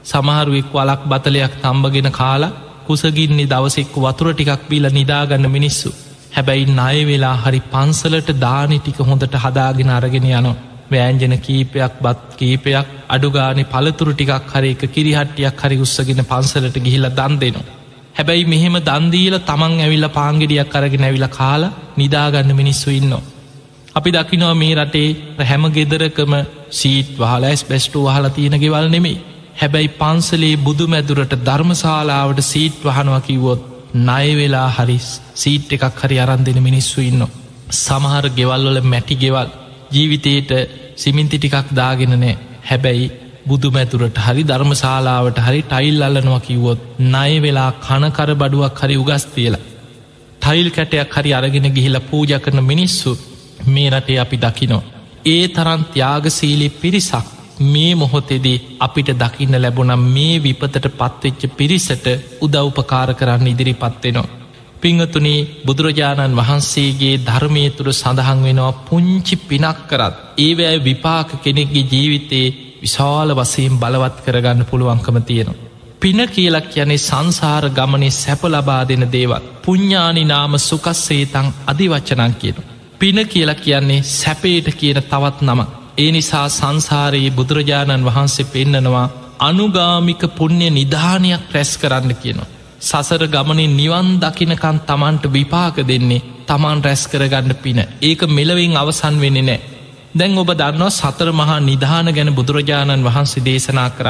සමහරුවෙක් 0.04 0.68
වලක් 0.72 1.02
බතලයක් 1.04 1.54
තම්බගෙන 1.62 2.10
කාලා 2.12 2.56
කුසගින්නේ 2.86 3.50
දවසෙක් 3.52 3.94
වතුර 3.98 4.28
ටිකක් 4.32 4.62
බීල 4.68 4.86
නිදාගන්න 4.90 5.46
මිනිස්සු. 5.50 5.90
හැබැයි 6.36 6.64
නය 6.72 6.96
වෙලා 7.04 7.36
හරි 7.38 7.60
පන්සලට 7.72 8.30
දානි 8.38 8.78
ටික 8.78 8.98
හොඳට 9.02 9.36
හදාගෙන 9.36 9.90
අරගෙන 9.90 10.26
යනවා. 10.30 10.56
වෑන්ජන 10.90 11.34
කීපයක් 11.38 11.94
බත් 12.00 12.36
කීපයක් 12.36 12.88
අඩුගානෙ 13.08 13.62
පළතුරු 13.66 14.12
ටිකක් 14.14 14.52
හරි 14.52 14.70
එක 14.70 14.82
කිරිහට්ටියක් 14.88 15.62
හරි 15.62 15.76
උත්සගෙන 15.78 16.22
පන්සලට 16.24 16.76
ගිහිල 16.80 17.08
දන් 17.12 17.34
දෙනවා. 17.36 17.76
හැබැයි 18.14 18.44
මෙහෙම 18.46 18.76
දන්දීල 18.80 19.36
තමන් 19.42 19.80
ඇවිල්ල 19.80 20.08
පාංගෙඩියක් 20.10 20.68
කරගෙන 20.68 21.02
ඇවිල 21.02 21.26
කාලා 21.30 21.72
නිදාගන්න 21.96 22.52
මිනිස්සු 22.54 22.90
ඉන්නවා. 22.90 23.24
අපි 23.94 24.10
දකිනවා 24.12 24.54
මේ 24.54 24.74
රටේ 24.76 25.08
හැම 25.44 25.64
ගෙදරකම 25.70 26.34
සීට් 26.72 27.10
වහලයිස් 27.18 27.62
බෙස්ටු 27.64 28.04
වහලා 28.04 28.30
තියෙන 28.30 28.56
ගෙවල් 28.56 28.88
නෙමේ. 28.88 29.16
හැබැයි 29.60 29.94
පන්සලේ 29.94 30.56
බුදු 30.58 30.86
මැදුරට 30.86 31.34
ධර්මශාලාවට 31.44 32.40
සීට් 32.42 32.78
වහනවා 32.84 33.20
කිව්වොත් 33.20 33.62
නයවෙලා 33.98 34.68
හරිස් 34.70 35.08
සීට් 35.34 35.70
එකක් 35.72 36.00
හරි 36.00 36.16
අරන්දෙන 36.18 36.58
මිනිස්සු 36.62 36.98
ඉන්න. 37.02 37.22
සමහර 37.76 38.26
ගෙවල්වල 38.30 38.80
මැටි 38.84 39.16
ගෙවල් 39.16 39.48
ජීවිතයට 39.92 40.50
සිමින්ති 40.96 41.38
ටිකක් 41.38 41.68
දාගෙන 41.72 42.14
නෑ 42.14 42.34
හැබැයි 42.62 43.06
බුදු 43.46 43.68
මැතුරට 43.70 44.18
හරි 44.18 44.42
ධර්මශාලාවට 44.42 45.38
හරි 45.38 45.62
ටයිල් 45.64 46.02
අල්ලනවා 46.02 46.40
කිව්වොත් 46.40 46.80
නය 47.06 47.32
වෙලා 47.40 47.70
කනකර 47.78 48.30
බඩුවක් 48.34 48.82
හරි 48.82 48.96
උගස් 48.96 49.24
තියලා. 49.28 49.64
ටයිල් 50.42 50.68
කැටයක් 50.70 51.14
හරි 51.14 51.30
අරගෙන 51.32 51.68
ගිහිලා 51.70 52.08
පූජ 52.10 52.32
කරන 52.38 52.60
මිනිස්සු 52.64 53.12
මේ 53.66 53.88
රටේ 53.90 54.18
අපි 54.18 54.36
දකිනෝ. 54.38 54.82
ඒ 55.26 55.44
තරන් 55.48 55.82
ත්‍යාගසීලි 55.92 56.68
පිරිසක් 56.72 57.26
මේ 57.58 57.94
මොහොතෙදී 57.94 58.76
අපිට 58.78 59.10
දකින්න 59.16 59.54
ලැබුණම් 59.56 60.02
මේ 60.08 60.42
විපතට 60.42 60.86
පත්වෙච්ච 60.92 61.42
පිරිසට 61.52 62.06
උදව්පකාර 62.40 63.14
කරන්න 63.14 63.46
ඉදිරි 63.46 63.74
පත්වෙනවා. 63.74 64.34
පිංහතුනේ 64.82 65.46
බුදුරජාණන් 65.66 66.36
වහන්සේගේ 66.36 67.14
ධර්මය 67.20 67.62
තුළ 67.70 67.92
සඳහන් 67.92 68.40
වෙනවා 68.42 68.72
පුංචි 68.84 69.36
පිනක් 69.38 69.78
කරත් 69.86 70.14
ඒවැය 70.38 70.76
විපාක 70.80 71.30
කෙනෙක්ගේ 71.42 71.88
ජීවිතයේ 71.92 72.54
විශාල 72.82 73.30
වසයෙන් 73.32 73.78
බලවත් 73.78 74.18
කරගන්න 74.24 74.64
පුළුවන්කම 74.64 75.18
තියෙනවා. 75.22 75.62
පින 76.00 76.20
කියලක් 76.28 76.76
යනේ 76.76 76.98
සංසාර 77.00 77.64
ගමනේ 77.70 78.10
සැප 78.12 78.42
ලබා 78.44 78.82
දෙන 78.84 79.04
දේවත් 79.12 79.44
පුඤ්ඥානි 79.62 80.24
නාම 80.24 80.52
සුකස්සේතං 80.60 81.46
අධිවච්චනන් 81.66 82.34
කියන. 82.34 82.56
පින 82.98 83.18
කියලා 83.26 83.54
කියන්නේ 83.56 84.06
සැපේට 84.12 84.68
කියන 84.74 85.02
තවත් 85.02 85.40
නම. 85.42 85.60
ඒ 85.98 86.10
නිසා 86.12 86.48
සංසාරයේ 86.50 87.30
බුදුරජාණන් 87.30 88.06
වහන්සේ 88.06 88.46
පෙන්නනවා 88.46 89.12
අනුගාමික 89.40 90.22
පුුණ්‍ය 90.30 90.68
නිධානයක් 90.70 91.44
රැස් 91.52 91.72
කරන්න 91.76 92.12
කියනවා. 92.14 92.52
සසර 92.80 93.22
ගමනින් 93.26 93.72
නිවන් 93.74 94.08
දකිනකන් 94.18 94.78
තමන්ට 94.82 95.24
විපාක 95.28 95.76
දෙන්නේ 95.82 96.24
තමන් 96.46 96.78
රැස් 96.82 97.02
කරගන්න 97.06 97.54
පින. 97.56 97.80
ඒක 98.00 98.20
මෙලවින් 98.28 98.76
අවසන් 98.76 99.16
වෙන 99.20 99.38
නෑ 99.40 99.60
දැන් 100.14 100.38
ඔබ 100.38 100.50
දන්නවා 100.52 100.92
සතර 100.92 101.30
මහා 101.32 101.58
නිධාන 101.62 102.08
ගැන 102.10 102.30
බුදුරජාණන් 102.34 103.04
වහන්සේ 103.04 103.44
දේශනා 103.44 103.90
කර. 103.90 104.06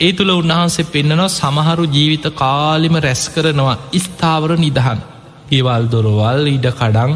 ඒ 0.00 0.12
තුළ 0.12 0.32
උන්වහන්සේ 0.32 0.84
පෙන්න්නනවා 0.86 1.30
සමහරු 1.30 1.84
ජීවිත 1.88 2.26
කාලිම 2.34 2.96
රැස් 2.98 3.22
කරනවා 3.28 3.78
ස්ථාවර 3.96 4.52
නිදහන් 4.56 5.00
ගෙවල් 5.50 5.84
දොරවල් 5.88 6.42
ඉඩ 6.48 6.66
කඩං 6.72 7.12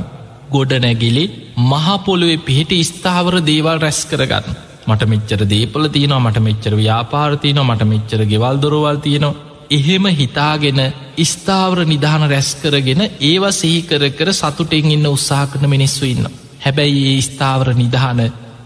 ගොඩ 0.56 0.74
නැගිලි 0.78 1.24
මහපොළුවේ 1.70 2.42
පිහිට 2.46 2.74
ස්ථාවර 2.82 3.36
දේවල් 3.42 3.78
රැස් 3.78 4.02
කරගන්න 4.04 4.60
මට 4.86 5.10
මෙච්චර 5.12 5.40
දීපල 5.46 5.86
තියනවා 5.88 6.24
මට 6.24 6.44
මෙච්චර 6.48 6.74
ව්‍යාපාරතියනවා 6.76 7.70
මට 7.70 7.90
මෙච්චර 7.92 8.22
ගෙවල් 8.24 8.56
දොරවල් 8.56 8.98
තියෙනවා 8.98 9.50
එහෙම 9.70 10.06
හිතාගෙන 10.12 10.80
ස්ථාවර 11.22 11.78
නිධාන 11.84 12.24
රැස් 12.26 12.50
කරගෙන 12.54 13.02
ඒව 13.22 13.44
සහිකර 13.52 14.02
කර 14.10 14.28
සතුටෙන් 14.32 14.90
ඉන්න 14.90 15.06
උත්සා 15.06 15.44
කරන 15.46 15.66
මිනිස්සු 15.68 16.04
ඉන්න. 16.06 16.26
හැබැයි 16.60 17.02
ඒ 17.10 17.20
ස්ථාවර 17.20 17.68
නිධාන 17.74 18.20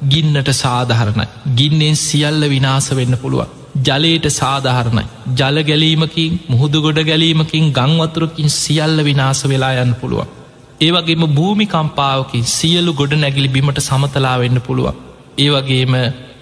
ගින්නට 0.05 0.51
සාධහරණයි. 0.55 1.27
ගින්නෙන් 1.59 1.97
සියල්ල 1.99 2.43
විනාස 2.47 2.89
වෙන්න 2.93 3.19
පුළුවන්. 3.19 3.53
ජලයට 3.81 4.27
සාධහරණයි. 4.33 5.05
ජල 5.39 5.59
ගැලීමකින් 5.63 6.41
මුහුදු 6.49 6.83
ගොඩ 6.83 7.01
ගැලීමකින් 7.03 7.73
ගංවතුරකින් 7.73 8.51
සියල්ල 8.53 8.99
විනාස 9.05 9.43
වෙලා 9.45 9.75
යන්න 9.83 9.95
පුළුවන්. 9.95 10.33
ඒවගේම 10.81 11.23
භූමි 11.31 11.67
කම්පාවකින් 11.67 12.45
සියලු 12.47 12.93
ගොඩ 12.93 13.13
නැගිලි 13.15 13.49
බිමට 13.49 13.79
සමතලා 13.81 14.37
වෙන්න 14.39 14.59
පුළුවන්. 14.61 14.97
ඒවගේම 15.39 15.95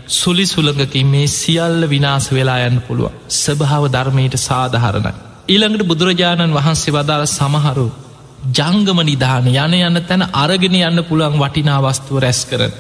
සුලි 0.09 0.47
සුළඟකින් 0.47 1.07
මේ 1.07 1.27
සියල්ල 1.29 1.83
විනාස 1.89 2.27
වෙලා 2.31 2.59
යන්න 2.61 2.81
පුළුව 2.81 3.13
ස්භාව 3.35 3.85
ධර්මයට 3.89 4.35
සාධහරණ. 4.39 5.21
ඊළඟට 5.49 5.85
බුදුරජාණන් 5.85 6.53
වහන්සේ 6.53 6.95
වදාළ 6.95 7.27
සමහරු 7.29 7.87
ජංගම 8.53 8.99
නිධාන 9.03 9.47
යන 9.49 9.75
යන්න 9.81 10.01
තැන 10.03 10.25
අරගෙන 10.35 10.77
යන්න 10.81 11.05
පුළුවන් 11.05 11.39
වටිනාවස්තුව 11.39 12.19
රැස් 12.19 12.41
කරන. 12.45 12.75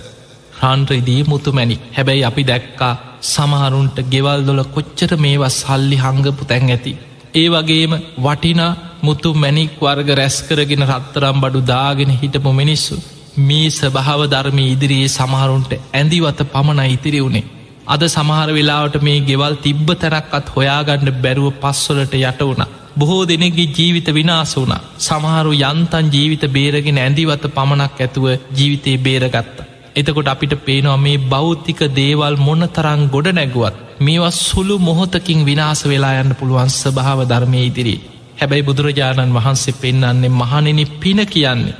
රන්ද්‍රයිදී 0.62 1.20
මුතුමැනි 1.24 1.76
හැබැයි 1.92 2.24
අපි 2.24 2.42
දැක්කා 2.44 2.94
සමහරුන්ට 3.24 3.98
ගෙවල් 4.10 4.40
දොල 4.46 4.62
කොච්චර 4.66 5.12
මේවා 5.18 5.52
සල්ලි 5.52 5.96
හංගපු 5.98 6.44
තැන් 6.44 6.68
ඇති. 6.68 6.92
ඒ 7.34 7.48
වගේම 7.48 7.92
වටිනා 8.18 8.72
මුතු 9.06 9.32
මැනික් 9.36 9.74
වර්ග 9.80 10.08
රැස්කරගෙන 10.14 10.86
රත්තරම් 10.88 11.38
බඩු 11.40 11.60
දාගෙන 11.66 12.12
හිටපු 12.14 12.52
මිනිස්සු. 12.52 12.96
මේ 13.40 13.68
ස්භාව 13.70 14.20
ධර්ම 14.26 14.58
ඉදිරියේ 14.64 15.10
සමහරුන්ට 15.10 15.72
ඇඳිවත 15.74 16.40
පමණ 16.52 16.82
ඉතිරි 16.88 17.20
වුණේ. 17.20 17.50
අද 17.86 18.02
සමහර 18.06 18.48
වෙලාවට 18.52 19.02
මේ 19.02 19.18
ගෙවල් 19.22 19.54
තිබ්බ 19.58 19.88
තැනක්කත් 19.96 20.54
හොයාගණ්ඩ 20.54 21.20
බැරුව 21.20 21.48
පස්වලට 21.62 22.14
යට 22.20 22.40
වුණ. 22.42 22.64
බොහෝ 22.96 23.22
දෙනෙගේ 23.24 23.68
ජීවිත 23.68 24.08
විනාස 24.12 24.54
වුණ 24.56 24.74
සමහරු 25.00 25.52
යන්තන් 25.62 26.12
ජීවිත 26.12 26.44
බේරගෙන 26.48 27.00
ඇඳිවත 27.00 27.44
පමණක් 27.50 27.98
ඇතුව 27.98 28.26
ජීවිතයේ 28.56 28.98
බේරගත්ත. 29.00 29.56
එතකොට 29.96 30.28
අපිට 30.28 30.54
පේනවා 30.64 30.96
මේ 30.98 31.24
බෞද්ධික 31.26 31.80
දේවල් 31.92 32.36
මොන 32.38 32.64
තරං 32.70 33.02
ගොඩ 33.08 33.28
නැගුවත් 33.32 33.76
මේවා 34.00 34.34
සුළු 34.38 34.78
මොහොතකින් 34.80 35.44
විනාස 35.44 35.82
වෙලා 35.84 36.16
යන්න 36.20 36.34
පුළුවන් 36.34 36.70
ස්භාව 36.72 37.20
ධර්මය 37.24 37.60
ඉදිරි. 37.66 37.96
හැබැයි 38.36 38.62
බුදුරජාණන් 38.62 39.34
වහන්සේ 39.34 39.74
පෙන්න්නන්නේ 39.74 40.28
මහනෙන 40.32 40.80
පින 41.00 41.20
කියන්නේ. 41.26 41.78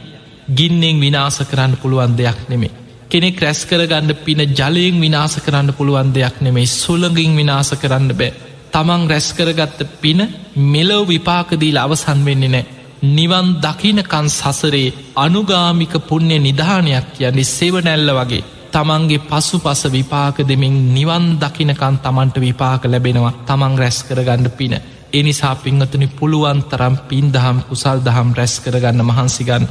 ගින්නෙන් 0.51 0.97
විනාස 1.01 1.39
කරන්න 1.43 1.77
පුළුවන් 1.77 2.13
දෙයක් 2.15 2.41
නෙමේ. 2.49 2.75
කෙනෙක් 3.11 3.41
රැස් 3.41 3.61
කරගන්න 3.65 4.11
පින 4.17 4.41
ජලයෙන් 4.51 4.97
විනාස 5.01 5.35
කරන්න 5.39 5.69
පුළුවන් 5.73 6.15
දෙයක් 6.15 6.37
නෙමේ 6.41 6.67
සුළඟින් 6.73 7.37
විනාස 7.37 7.71
කරන්න 7.75 8.09
බෑ. 8.13 8.33
තමන් 8.73 9.03
රැස්කරගත්ත 9.07 9.81
පින 10.01 10.21
මෙලොව 10.67 11.09
විපාකදීල 11.09 11.79
අවසන් 11.79 12.25
වෙන්නේ 12.25 12.49
නෑ. 12.49 12.65
නිවන් 13.09 13.49
දකිනකන් 13.59 14.29
සසරේ 14.31 14.95
අනුගාමික 15.17 15.95
පුුණ්‍ය 16.01 16.37
නිධානයක් 16.41 17.07
කියන්නේ 17.13 17.45
සෙව 17.47 17.75
නැල්ල 17.81 18.11
වගේ 18.13 18.45
තමන්ගේ 18.73 19.23
පසු 19.23 19.57
පස 19.59 19.83
විපාක 19.89 20.37
දෙමින් 20.43 20.77
නිවන් 20.95 21.27
දකිනකන් 21.37 21.97
තමන්ට 21.99 22.37
විපාක 22.39 22.83
ලැබෙනවා 22.85 23.35
තමන් 23.43 23.79
රැස් 23.79 23.99
කරගන්න 24.03 24.51
පින. 24.53 24.75
එනිසා 25.15 25.55
පිංහතුනි 25.57 26.09
පුළුවන් 26.11 26.61
තරම් 26.65 26.95
පින් 27.09 27.27
දහම් 27.31 27.59
කුසල් 27.69 27.99
දහම් 28.01 28.29
රැස් 28.35 28.55
කරගන්න 28.61 29.03
මහන්සිගන්න 29.03 29.67